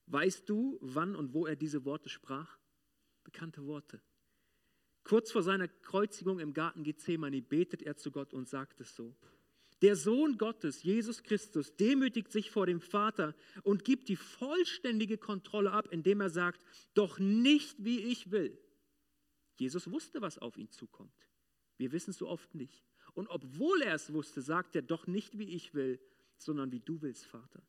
Weißt 0.07 0.49
du, 0.49 0.77
wann 0.81 1.15
und 1.15 1.33
wo 1.33 1.45
er 1.45 1.55
diese 1.55 1.85
Worte 1.85 2.09
sprach? 2.09 2.57
Bekannte 3.23 3.65
Worte. 3.65 4.01
Kurz 5.03 5.31
vor 5.31 5.43
seiner 5.43 5.67
Kreuzigung 5.67 6.39
im 6.39 6.53
Garten 6.53 6.83
Gethsemane 6.83 7.41
betet 7.41 7.81
er 7.81 7.97
zu 7.97 8.11
Gott 8.11 8.33
und 8.33 8.47
sagt 8.47 8.79
es 8.79 8.95
so. 8.95 9.15
Der 9.81 9.95
Sohn 9.95 10.37
Gottes, 10.37 10.81
Jesus 10.81 11.23
Christus, 11.23 11.75
demütigt 11.75 12.31
sich 12.31 12.49
vor 12.49 12.65
dem 12.65 12.81
Vater 12.81 13.35
und 13.63 13.85
gibt 13.85 14.09
die 14.09 14.15
vollständige 14.15 15.17
Kontrolle 15.17 15.71
ab, 15.71 15.89
indem 15.91 16.21
er 16.21 16.29
sagt, 16.29 16.65
doch 16.93 17.19
nicht 17.19 17.83
wie 17.83 17.99
ich 17.99 18.31
will. 18.31 18.57
Jesus 19.55 19.89
wusste, 19.91 20.21
was 20.21 20.39
auf 20.39 20.57
ihn 20.57 20.71
zukommt. 20.71 21.29
Wir 21.77 21.91
wissen 21.91 22.11
es 22.11 22.17
so 22.17 22.27
oft 22.27 22.55
nicht. 22.55 22.83
Und 23.13 23.27
obwohl 23.27 23.81
er 23.81 23.95
es 23.95 24.11
wusste, 24.13 24.41
sagt 24.41 24.75
er 24.75 24.81
doch 24.81 25.05
nicht 25.05 25.37
wie 25.37 25.55
ich 25.55 25.73
will, 25.73 25.99
sondern 26.37 26.71
wie 26.71 26.79
du 26.79 27.01
willst, 27.01 27.25
Vater. 27.25 27.61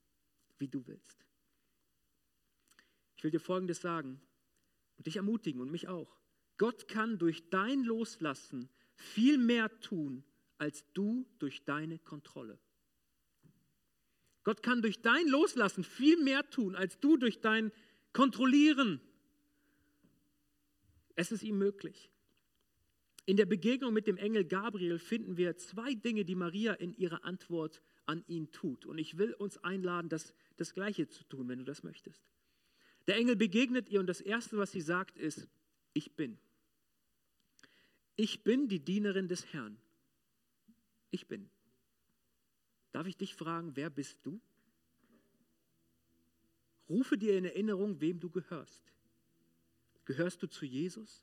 Wie 0.59 0.69
du 0.69 0.87
willst. 0.87 1.28
Ich 3.19 3.25
will 3.25 3.33
dir 3.33 3.41
Folgendes 3.41 3.81
sagen 3.81 4.21
und 4.97 5.07
dich 5.07 5.17
ermutigen 5.17 5.61
und 5.61 5.73
mich 5.73 5.89
auch. 5.89 6.17
Gott 6.57 6.87
kann 6.87 7.19
durch 7.19 7.51
dein 7.51 7.83
Loslassen 7.83 8.69
viel 8.95 9.39
mehr 9.39 9.81
tun, 9.81 10.25
als 10.57 10.85
du 10.95 11.27
durch 11.41 11.65
deine 11.65 11.99
Kontrolle. 11.99 12.59
Gott 14.45 14.63
kann 14.63 14.83
durch 14.83 15.03
dein 15.03 15.27
Loslassen 15.27 15.83
viel 15.83 16.17
mehr 16.23 16.49
tun, 16.49 16.77
als 16.77 17.01
du 17.01 17.17
durch 17.17 17.41
dein 17.41 17.73
Kontrollieren. 18.13 19.01
Es 21.17 21.33
ist 21.33 21.43
ihm 21.43 21.59
möglich. 21.59 22.11
In 23.27 23.37
der 23.37 23.47
Begegnung 23.47 23.93
mit 23.93 24.07
dem 24.07 24.17
Engel 24.17 24.45
Gabriel 24.45 25.01
finden 25.01 25.37
wir 25.37 25.57
zwei 25.57 25.95
Dinge, 25.95 26.25
die 26.25 26.37
Maria 26.37 26.73
in 26.73 26.95
ihrer 26.95 27.25
Antwort 27.25 27.83
an 28.07 28.25
ihn 28.29 28.53
tut. 28.53 28.87
Und 28.87 28.99
ich 28.99 29.19
will 29.19 29.35
uns 29.35 29.59
einladen, 29.59 30.09
das, 30.09 30.33
das 30.57 30.73
Gleiche 30.73 31.09
zu 31.09 31.25
tun, 31.25 31.49
wenn 31.49 31.59
du 31.59 31.65
das 31.65 31.83
möchtest. 31.83 32.23
Der 33.09 33.17
Engel 33.17 33.35
begegnet 33.35 33.89
ihr 33.89 33.99
und 33.99 34.07
das 34.07 34.21
Erste, 34.21 34.57
was 34.59 34.71
sie 34.71 34.81
sagt, 34.81 35.17
ist, 35.17 35.49
ich 35.95 36.13
bin. 36.13 36.39
Ich 38.15 38.45
bin 38.45 38.69
die 38.69 38.81
Dienerin 38.81 39.27
des 39.27 39.53
Herrn 39.53 39.79
ich 41.11 41.27
bin. 41.27 41.49
Darf 42.93 43.07
ich 43.07 43.17
dich 43.17 43.35
fragen, 43.35 43.77
wer 43.77 43.91
bist 43.91 44.19
du? 44.25 44.41
Rufe 46.89 47.19
dir 47.19 47.37
in 47.37 47.45
Erinnerung, 47.45 48.01
wem 48.01 48.19
du 48.19 48.31
gehörst. 48.31 48.83
Gehörst 50.07 50.43
du 50.43 50.47
zu 50.47 50.65
Jesus? 50.65 51.23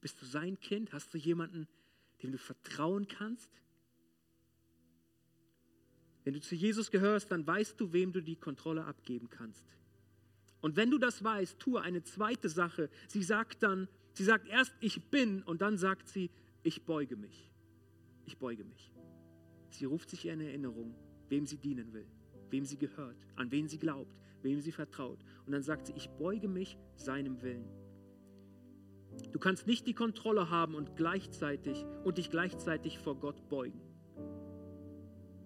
Bist 0.00 0.20
du 0.20 0.26
sein 0.26 0.60
Kind? 0.60 0.92
Hast 0.92 1.12
du 1.14 1.18
jemanden, 1.18 1.66
dem 2.22 2.32
du 2.32 2.38
vertrauen 2.38 3.08
kannst? 3.08 3.50
Wenn 6.24 6.34
du 6.34 6.40
zu 6.40 6.54
Jesus 6.54 6.90
gehörst, 6.90 7.30
dann 7.30 7.46
weißt 7.46 7.80
du, 7.80 7.92
wem 7.92 8.12
du 8.12 8.20
die 8.20 8.36
Kontrolle 8.36 8.84
abgeben 8.84 9.30
kannst. 9.30 9.64
Und 10.60 10.76
wenn 10.76 10.90
du 10.90 10.98
das 10.98 11.22
weißt, 11.22 11.58
tue 11.58 11.80
eine 11.80 12.02
zweite 12.02 12.48
Sache. 12.48 12.88
Sie 13.08 13.22
sagt 13.22 13.62
dann, 13.62 13.88
sie 14.14 14.24
sagt 14.24 14.48
erst, 14.48 14.74
ich 14.80 15.10
bin, 15.10 15.42
und 15.42 15.60
dann 15.60 15.76
sagt 15.76 16.08
sie, 16.08 16.30
ich 16.62 16.84
beuge 16.84 17.16
mich. 17.16 17.50
Ich 18.24 18.38
beuge 18.38 18.64
mich. 18.64 18.92
Sie 19.70 19.84
ruft 19.84 20.10
sich 20.10 20.26
in 20.26 20.40
Erinnerung, 20.40 20.94
wem 21.28 21.46
sie 21.46 21.58
dienen 21.58 21.92
will, 21.92 22.06
wem 22.50 22.64
sie 22.64 22.78
gehört, 22.78 23.16
an 23.36 23.50
wen 23.50 23.68
sie 23.68 23.78
glaubt, 23.78 24.16
wem 24.42 24.60
sie 24.60 24.72
vertraut. 24.72 25.18
Und 25.44 25.52
dann 25.52 25.62
sagt 25.62 25.86
sie, 25.86 25.92
ich 25.94 26.08
beuge 26.10 26.48
mich 26.48 26.78
seinem 26.96 27.42
Willen. 27.42 27.68
Du 29.32 29.38
kannst 29.38 29.66
nicht 29.66 29.86
die 29.86 29.94
Kontrolle 29.94 30.50
haben 30.50 30.74
und 30.74 30.96
gleichzeitig 30.96 31.84
und 32.04 32.18
dich 32.18 32.30
gleichzeitig 32.30 32.98
vor 32.98 33.16
Gott 33.16 33.48
beugen. 33.48 33.80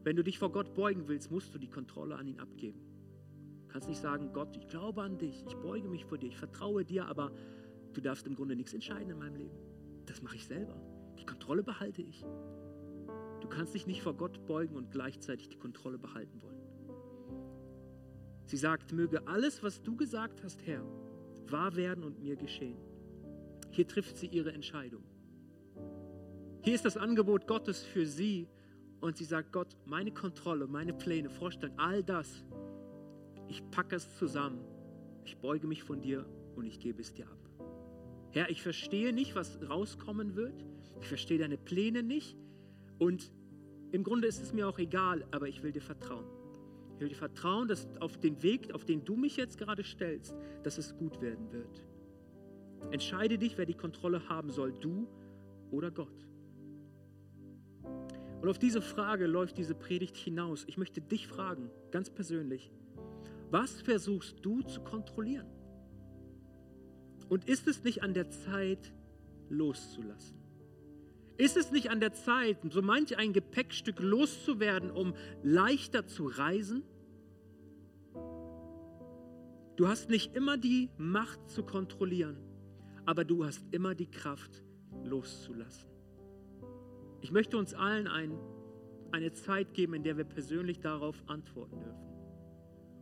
Wenn 0.02 0.16
du 0.16 0.24
dich 0.24 0.38
vor 0.38 0.50
Gott 0.50 0.74
beugen 0.74 1.08
willst, 1.08 1.30
musst 1.30 1.54
du 1.54 1.58
die 1.58 1.68
Kontrolle 1.68 2.16
an 2.16 2.26
ihn 2.26 2.40
abgeben. 2.40 2.80
Du 3.70 3.74
kannst 3.74 3.88
nicht 3.88 4.00
sagen, 4.00 4.32
Gott, 4.32 4.56
ich 4.56 4.66
glaube 4.66 5.00
an 5.00 5.16
dich, 5.16 5.44
ich 5.46 5.56
beuge 5.58 5.88
mich 5.88 6.04
vor 6.04 6.18
dir, 6.18 6.26
ich 6.26 6.36
vertraue 6.36 6.84
dir, 6.84 7.06
aber 7.06 7.30
du 7.92 8.00
darfst 8.00 8.26
im 8.26 8.34
Grunde 8.34 8.56
nichts 8.56 8.74
entscheiden 8.74 9.10
in 9.10 9.18
meinem 9.20 9.36
Leben. 9.36 9.56
Das 10.06 10.22
mache 10.22 10.34
ich 10.34 10.44
selber. 10.44 10.74
Die 11.20 11.24
Kontrolle 11.24 11.62
behalte 11.62 12.02
ich. 12.02 12.24
Du 13.40 13.48
kannst 13.48 13.72
dich 13.72 13.86
nicht 13.86 14.02
vor 14.02 14.14
Gott 14.14 14.44
beugen 14.44 14.74
und 14.74 14.90
gleichzeitig 14.90 15.50
die 15.50 15.56
Kontrolle 15.56 15.98
behalten 15.98 16.42
wollen. 16.42 16.58
Sie 18.44 18.56
sagt, 18.56 18.90
möge 18.90 19.28
alles, 19.28 19.62
was 19.62 19.80
du 19.80 19.94
gesagt 19.94 20.42
hast, 20.42 20.66
Herr, 20.66 20.82
wahr 21.46 21.76
werden 21.76 22.02
und 22.02 22.20
mir 22.20 22.34
geschehen. 22.34 22.80
Hier 23.70 23.86
trifft 23.86 24.16
sie 24.16 24.26
ihre 24.26 24.50
Entscheidung. 24.50 25.04
Hier 26.62 26.74
ist 26.74 26.84
das 26.84 26.96
Angebot 26.96 27.46
Gottes 27.46 27.84
für 27.84 28.04
sie 28.04 28.48
und 29.00 29.16
sie 29.16 29.24
sagt, 29.24 29.52
Gott, 29.52 29.76
meine 29.86 30.10
Kontrolle, 30.10 30.66
meine 30.66 30.92
Pläne, 30.92 31.30
Vorstellungen, 31.30 31.78
all 31.78 32.02
das, 32.02 32.44
ich 33.50 33.68
packe 33.70 33.96
es 33.96 34.16
zusammen, 34.16 34.64
ich 35.24 35.36
beuge 35.38 35.66
mich 35.66 35.82
von 35.82 36.00
dir 36.00 36.24
und 36.54 36.64
ich 36.66 36.78
gebe 36.78 37.00
es 37.02 37.12
dir 37.12 37.26
ab. 37.26 37.38
Herr, 38.30 38.48
ich 38.48 38.62
verstehe 38.62 39.12
nicht, 39.12 39.34
was 39.34 39.58
rauskommen 39.68 40.36
wird, 40.36 40.64
ich 41.00 41.08
verstehe 41.08 41.38
deine 41.38 41.58
Pläne 41.58 42.02
nicht, 42.02 42.38
und 42.98 43.32
im 43.90 44.04
Grunde 44.04 44.28
ist 44.28 44.40
es 44.40 44.52
mir 44.52 44.68
auch 44.68 44.78
egal, 44.78 45.24
aber 45.32 45.48
ich 45.48 45.62
will 45.62 45.72
dir 45.72 45.82
vertrauen. 45.82 46.26
Ich 46.94 47.00
will 47.00 47.08
dir 47.08 47.16
vertrauen, 47.16 47.66
dass 47.66 47.88
auf 47.98 48.18
den 48.18 48.40
Weg, 48.42 48.72
auf 48.72 48.84
den 48.84 49.04
du 49.04 49.16
mich 49.16 49.36
jetzt 49.36 49.58
gerade 49.58 49.82
stellst, 49.82 50.34
dass 50.62 50.78
es 50.78 50.96
gut 50.96 51.20
werden 51.20 51.50
wird. 51.50 51.84
Entscheide 52.92 53.36
dich, 53.36 53.58
wer 53.58 53.66
die 53.66 53.74
Kontrolle 53.74 54.28
haben 54.28 54.50
soll, 54.50 54.72
du 54.72 55.08
oder 55.70 55.90
Gott. 55.90 56.26
Und 58.40 58.48
auf 58.48 58.58
diese 58.58 58.80
Frage 58.80 59.26
läuft 59.26 59.58
diese 59.58 59.74
Predigt 59.74 60.16
hinaus. 60.16 60.64
Ich 60.68 60.78
möchte 60.78 61.00
dich 61.00 61.26
fragen, 61.26 61.70
ganz 61.90 62.10
persönlich, 62.10 62.70
was 63.50 63.80
versuchst 63.80 64.36
du 64.42 64.62
zu 64.62 64.80
kontrollieren? 64.80 65.46
Und 67.28 67.48
ist 67.48 67.68
es 67.68 67.84
nicht 67.84 68.02
an 68.02 68.14
der 68.14 68.30
Zeit, 68.30 68.92
loszulassen? 69.48 70.36
Ist 71.36 71.56
es 71.56 71.70
nicht 71.70 71.90
an 71.90 72.00
der 72.00 72.12
Zeit, 72.12 72.58
so 72.70 72.82
manch 72.82 73.16
ein 73.16 73.32
Gepäckstück 73.32 74.00
loszuwerden, 74.00 74.90
um 74.90 75.14
leichter 75.42 76.06
zu 76.06 76.26
reisen? 76.26 76.82
Du 79.76 79.88
hast 79.88 80.10
nicht 80.10 80.36
immer 80.36 80.58
die 80.58 80.90
Macht 80.98 81.48
zu 81.48 81.62
kontrollieren, 81.62 82.36
aber 83.06 83.24
du 83.24 83.46
hast 83.46 83.64
immer 83.72 83.94
die 83.94 84.10
Kraft 84.10 84.62
loszulassen. 85.04 85.88
Ich 87.22 87.32
möchte 87.32 87.56
uns 87.56 87.72
allen 87.72 88.06
ein, 88.06 88.38
eine 89.10 89.32
Zeit 89.32 89.72
geben, 89.72 89.94
in 89.94 90.02
der 90.02 90.18
wir 90.18 90.24
persönlich 90.24 90.80
darauf 90.80 91.22
antworten 91.26 91.80
dürfen. 91.80 92.09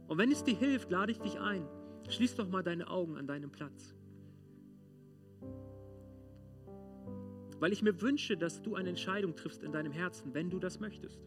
Und 0.08 0.18
wenn 0.18 0.32
es 0.32 0.42
dir 0.42 0.56
hilft, 0.56 0.90
lade 0.90 1.12
ich 1.12 1.18
dich 1.20 1.38
ein. 1.38 1.64
Schließ 2.08 2.34
doch 2.34 2.48
mal 2.48 2.62
deine 2.62 2.88
Augen 2.88 3.16
an 3.16 3.26
deinem 3.26 3.50
Platz. 3.50 3.94
weil 7.60 7.72
ich 7.72 7.82
mir 7.82 8.00
wünsche, 8.00 8.36
dass 8.36 8.62
du 8.62 8.74
eine 8.74 8.88
Entscheidung 8.88 9.34
triffst 9.34 9.62
in 9.62 9.72
deinem 9.72 9.92
Herzen, 9.92 10.34
wenn 10.34 10.50
du 10.50 10.58
das 10.58 10.80
möchtest. 10.80 11.20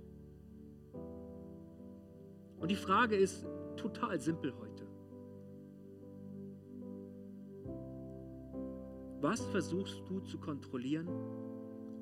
Und 2.60 2.70
die 2.70 2.76
Frage 2.76 3.16
ist 3.16 3.46
total 3.76 4.20
simpel 4.20 4.54
heute. 4.60 4.88
Was 9.20 9.46
versuchst 9.48 10.02
du 10.08 10.20
zu 10.22 10.38
kontrollieren 10.40 11.08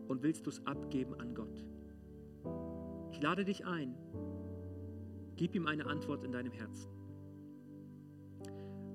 und 0.08 0.24
willst 0.24 0.46
du 0.46 0.50
es 0.50 0.66
abgeben 0.66 1.16
an 1.20 1.34
Gott? 1.34 1.66
Ich 3.12 3.22
lade 3.22 3.44
dich 3.44 3.66
ein, 3.66 3.96
gib 5.40 5.56
ihm 5.56 5.68
eine 5.68 5.86
Antwort 5.86 6.26
in 6.26 6.34
deinem 6.34 6.52
Herzen. 6.52 6.92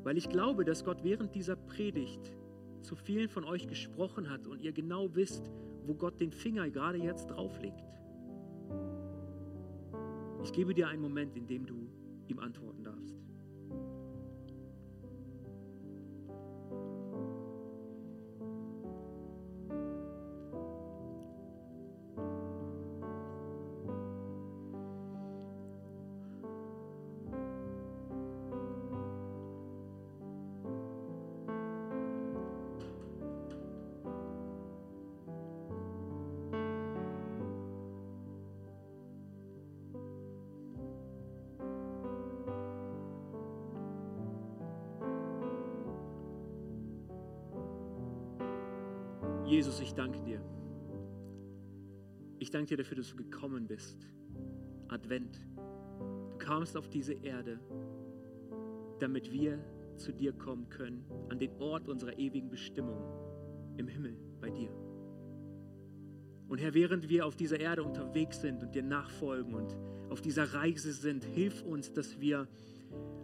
Weil 0.03 0.19
ich 0.19 0.29
glaube, 0.29 0.67
dass 0.67 0.85
Gott 0.85 1.03
während 1.03 1.35
dieser 1.35 1.57
Predigt 1.57 2.35
zu 2.83 2.97
vielen 2.97 3.31
von 3.31 3.45
euch 3.45 3.67
gesprochen 3.67 4.29
hat 4.29 4.47
und 4.47 4.61
ihr 4.61 4.73
genau 4.73 5.15
wisst, 5.15 5.51
wo 5.87 5.95
Gott 5.95 6.21
den 6.21 6.33
Finger 6.33 6.69
gerade 6.69 6.99
jetzt 6.99 7.29
drauflegt. 7.29 7.83
Ich 10.43 10.53
gebe 10.53 10.75
dir 10.75 10.89
einen 10.89 11.01
Moment, 11.01 11.35
in 11.35 11.47
dem 11.47 11.65
du 11.65 11.89
ihm 12.29 12.39
antworten 12.39 12.85
darfst. 12.85 13.24
Ich 52.45 52.51
danke 52.51 52.67
dir 52.67 52.77
dafür, 52.77 52.99
dass 52.99 53.09
du 53.09 53.17
gekommen 53.17 53.67
bist. 53.67 54.07
Advent. 54.89 55.41
Du 55.57 56.37
kamst 56.37 56.77
auf 56.77 56.91
diese 56.91 57.15
Erde, 57.15 57.59
damit 58.99 59.33
wir 59.33 59.65
zu 59.97 60.13
dir 60.13 60.35
kommen 60.35 60.69
können, 60.69 61.07
an 61.31 61.39
den 61.39 61.59
Ort 61.59 61.89
unserer 61.89 62.19
ewigen 62.19 62.51
Bestimmung 62.51 63.03
im 63.79 63.89
Himmel 63.89 64.19
bei 64.43 64.51
dir. 64.51 64.69
Und 66.47 66.61
Herr, 66.61 66.75
während 66.75 67.09
wir 67.09 67.25
auf 67.25 67.35
dieser 67.35 67.59
Erde 67.59 67.83
unterwegs 67.83 68.43
sind 68.43 68.63
und 68.63 68.75
dir 68.75 68.83
nachfolgen 68.83 69.55
und 69.55 69.75
auf 70.11 70.21
dieser 70.21 70.53
Reise 70.53 70.93
sind, 70.93 71.25
hilf 71.25 71.63
uns, 71.63 71.95
dass 71.95 72.21
wir 72.21 72.47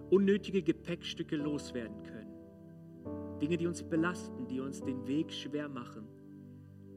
unnötige 0.08 0.62
Gepäckstücke 0.62 1.36
loswerden 1.36 2.02
können. 2.04 3.38
Dinge, 3.38 3.58
die 3.58 3.66
uns 3.66 3.82
belasten, 3.82 4.46
die 4.46 4.60
uns 4.60 4.80
den 4.80 5.06
Weg 5.06 5.30
schwer 5.30 5.68
machen. 5.68 6.08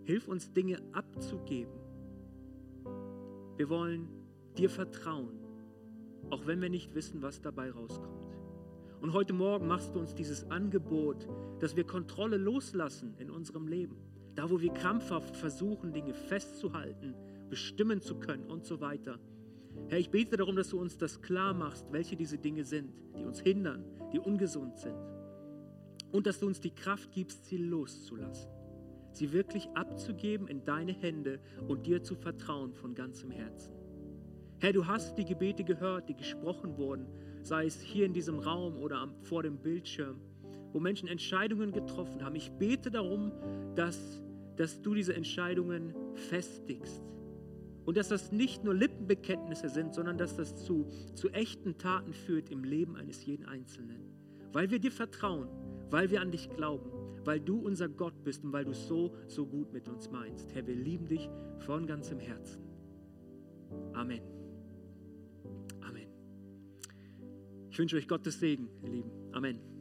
Hilf 0.06 0.30
uns, 0.30 0.54
Dinge 0.54 0.82
abzugeben. 0.94 1.83
Wir 3.56 3.70
wollen 3.70 4.08
dir 4.58 4.70
vertrauen, 4.70 5.38
auch 6.30 6.48
wenn 6.48 6.62
wir 6.62 6.70
nicht 6.70 6.96
wissen, 6.96 7.22
was 7.22 7.42
dabei 7.42 7.72
rauskommt. 7.72 8.28
Und 9.02 9.13
heute 9.13 9.34
Morgen 9.34 9.68
machst 9.68 9.94
du 9.94 10.00
uns 10.00 10.16
dieses 10.16 10.50
Angebot, 10.50 11.28
dass 11.60 11.76
wir 11.76 11.84
Kontrolle 11.84 12.38
loslassen 12.38 13.16
in 13.18 13.30
unserem 13.30 13.68
Leben. 13.68 13.98
Da, 14.34 14.50
wo 14.50 14.62
wir 14.62 14.74
krampfhaft 14.74 15.36
versuchen, 15.36 15.94
Dinge 15.94 16.13
festzuhalten, 16.13 17.13
bestimmen 17.50 18.02
zu 18.02 18.16
können 18.16 18.46
und 18.46 18.66
so 18.66 18.82
weiter. 18.82 19.20
Herr, 19.89 20.00
ich 20.00 20.10
bete 20.10 20.38
darum, 20.38 20.56
dass 20.56 20.70
du 20.70 20.80
uns 20.80 20.98
das 20.98 21.22
klar 21.22 21.54
machst, 21.54 21.92
welche 21.92 22.16
diese 22.16 22.38
Dinge 22.38 22.63
sind, 22.63 22.94
die 23.18 23.26
uns 23.26 23.39
hindern, 23.39 23.84
die 24.12 24.20
ungesund 24.20 24.78
sind. 24.80 24.98
Und 26.12 26.26
dass 26.26 26.39
du 26.39 26.48
uns 26.48 26.60
die 26.60 26.74
Kraft 26.74 27.12
gibst, 27.12 27.46
sie 27.46 27.58
loszulassen. 27.58 28.50
Sie 29.13 29.32
wirklich 29.32 29.69
abzugeben 29.76 30.47
in 30.47 30.65
deine 30.65 30.91
Hände 30.91 31.39
und 31.67 31.86
dir 31.86 32.02
zu 32.04 32.15
vertrauen 32.15 32.73
von 32.73 32.95
ganzem 32.95 33.32
Herzen. 33.32 33.73
Herr, 34.60 34.73
du 34.73 34.88
hast 34.88 35.17
die 35.17 35.26
Gebete 35.26 35.63
gehört, 35.63 36.10
die 36.10 36.15
gesprochen 36.15 36.78
wurden, 36.78 37.06
sei 37.41 37.65
es 37.65 37.82
hier 37.82 38.06
in 38.06 38.13
diesem 38.13 38.39
Raum 38.39 38.78
oder 38.78 39.10
vor 39.21 39.43
dem 39.43 39.58
Bildschirm, 39.58 40.21
wo 40.71 40.80
Menschen 40.80 41.08
Entscheidungen 41.08 41.71
getroffen 41.71 42.23
haben. 42.23 42.36
Ich 42.36 42.52
bete 42.52 42.89
darum, 42.89 43.32
dass, 43.76 44.21
dass 44.56 44.82
du 44.82 44.93
diese 44.93 45.15
Entscheidungen 45.15 45.93
festigst 46.15 47.04
und 47.86 47.97
dass 47.97 48.08
das 48.08 48.32
nicht 48.32 48.63
nur 48.63 48.73
Lippenbekenntnisse 48.73 49.69
sind, 49.69 49.93
sondern 49.93 50.17
dass 50.17 50.38
das 50.38 50.56
zu, 50.63 50.88
zu 51.13 51.30
echten 51.30 51.78
Taten 51.78 52.13
führt 52.13 52.49
im 52.49 52.63
Leben 52.63 52.95
eines 52.95 53.26
jeden 53.26 53.45
Einzelnen. 53.45 54.02
Weil 54.54 54.71
wir 54.71 54.80
dir 54.80 54.91
vertrauen, 54.91 55.49
weil 55.89 56.10
wir 56.10 56.21
an 56.21 56.32
dich 56.32 56.49
glauben, 56.49 56.89
weil 57.26 57.40
du 57.40 57.60
unser 57.60 57.90
Gott 57.90 58.24
bist 58.24 58.44
und 58.44 58.54
weil 58.54 58.66
du 58.66 58.74
so, 58.74 59.16
so 59.28 59.46
gut 59.46 59.74
mit 59.74 59.88
uns 59.88 60.10
meinst. 60.10 60.54
Herr, 60.54 60.66
wir 60.66 60.76
lieben 60.76 61.08
dich 61.08 61.30
von 61.60 61.88
ganzem 61.88 62.20
Herzen. 62.20 62.62
Amen. 63.94 64.22
Amen. 65.82 66.08
Ich 67.70 67.80
wünsche 67.80 67.98
euch 67.98 68.08
Gottes 68.08 68.40
Segen, 68.40 68.70
ihr 68.84 68.90
Lieben. 68.90 69.12
Amen. 69.32 69.73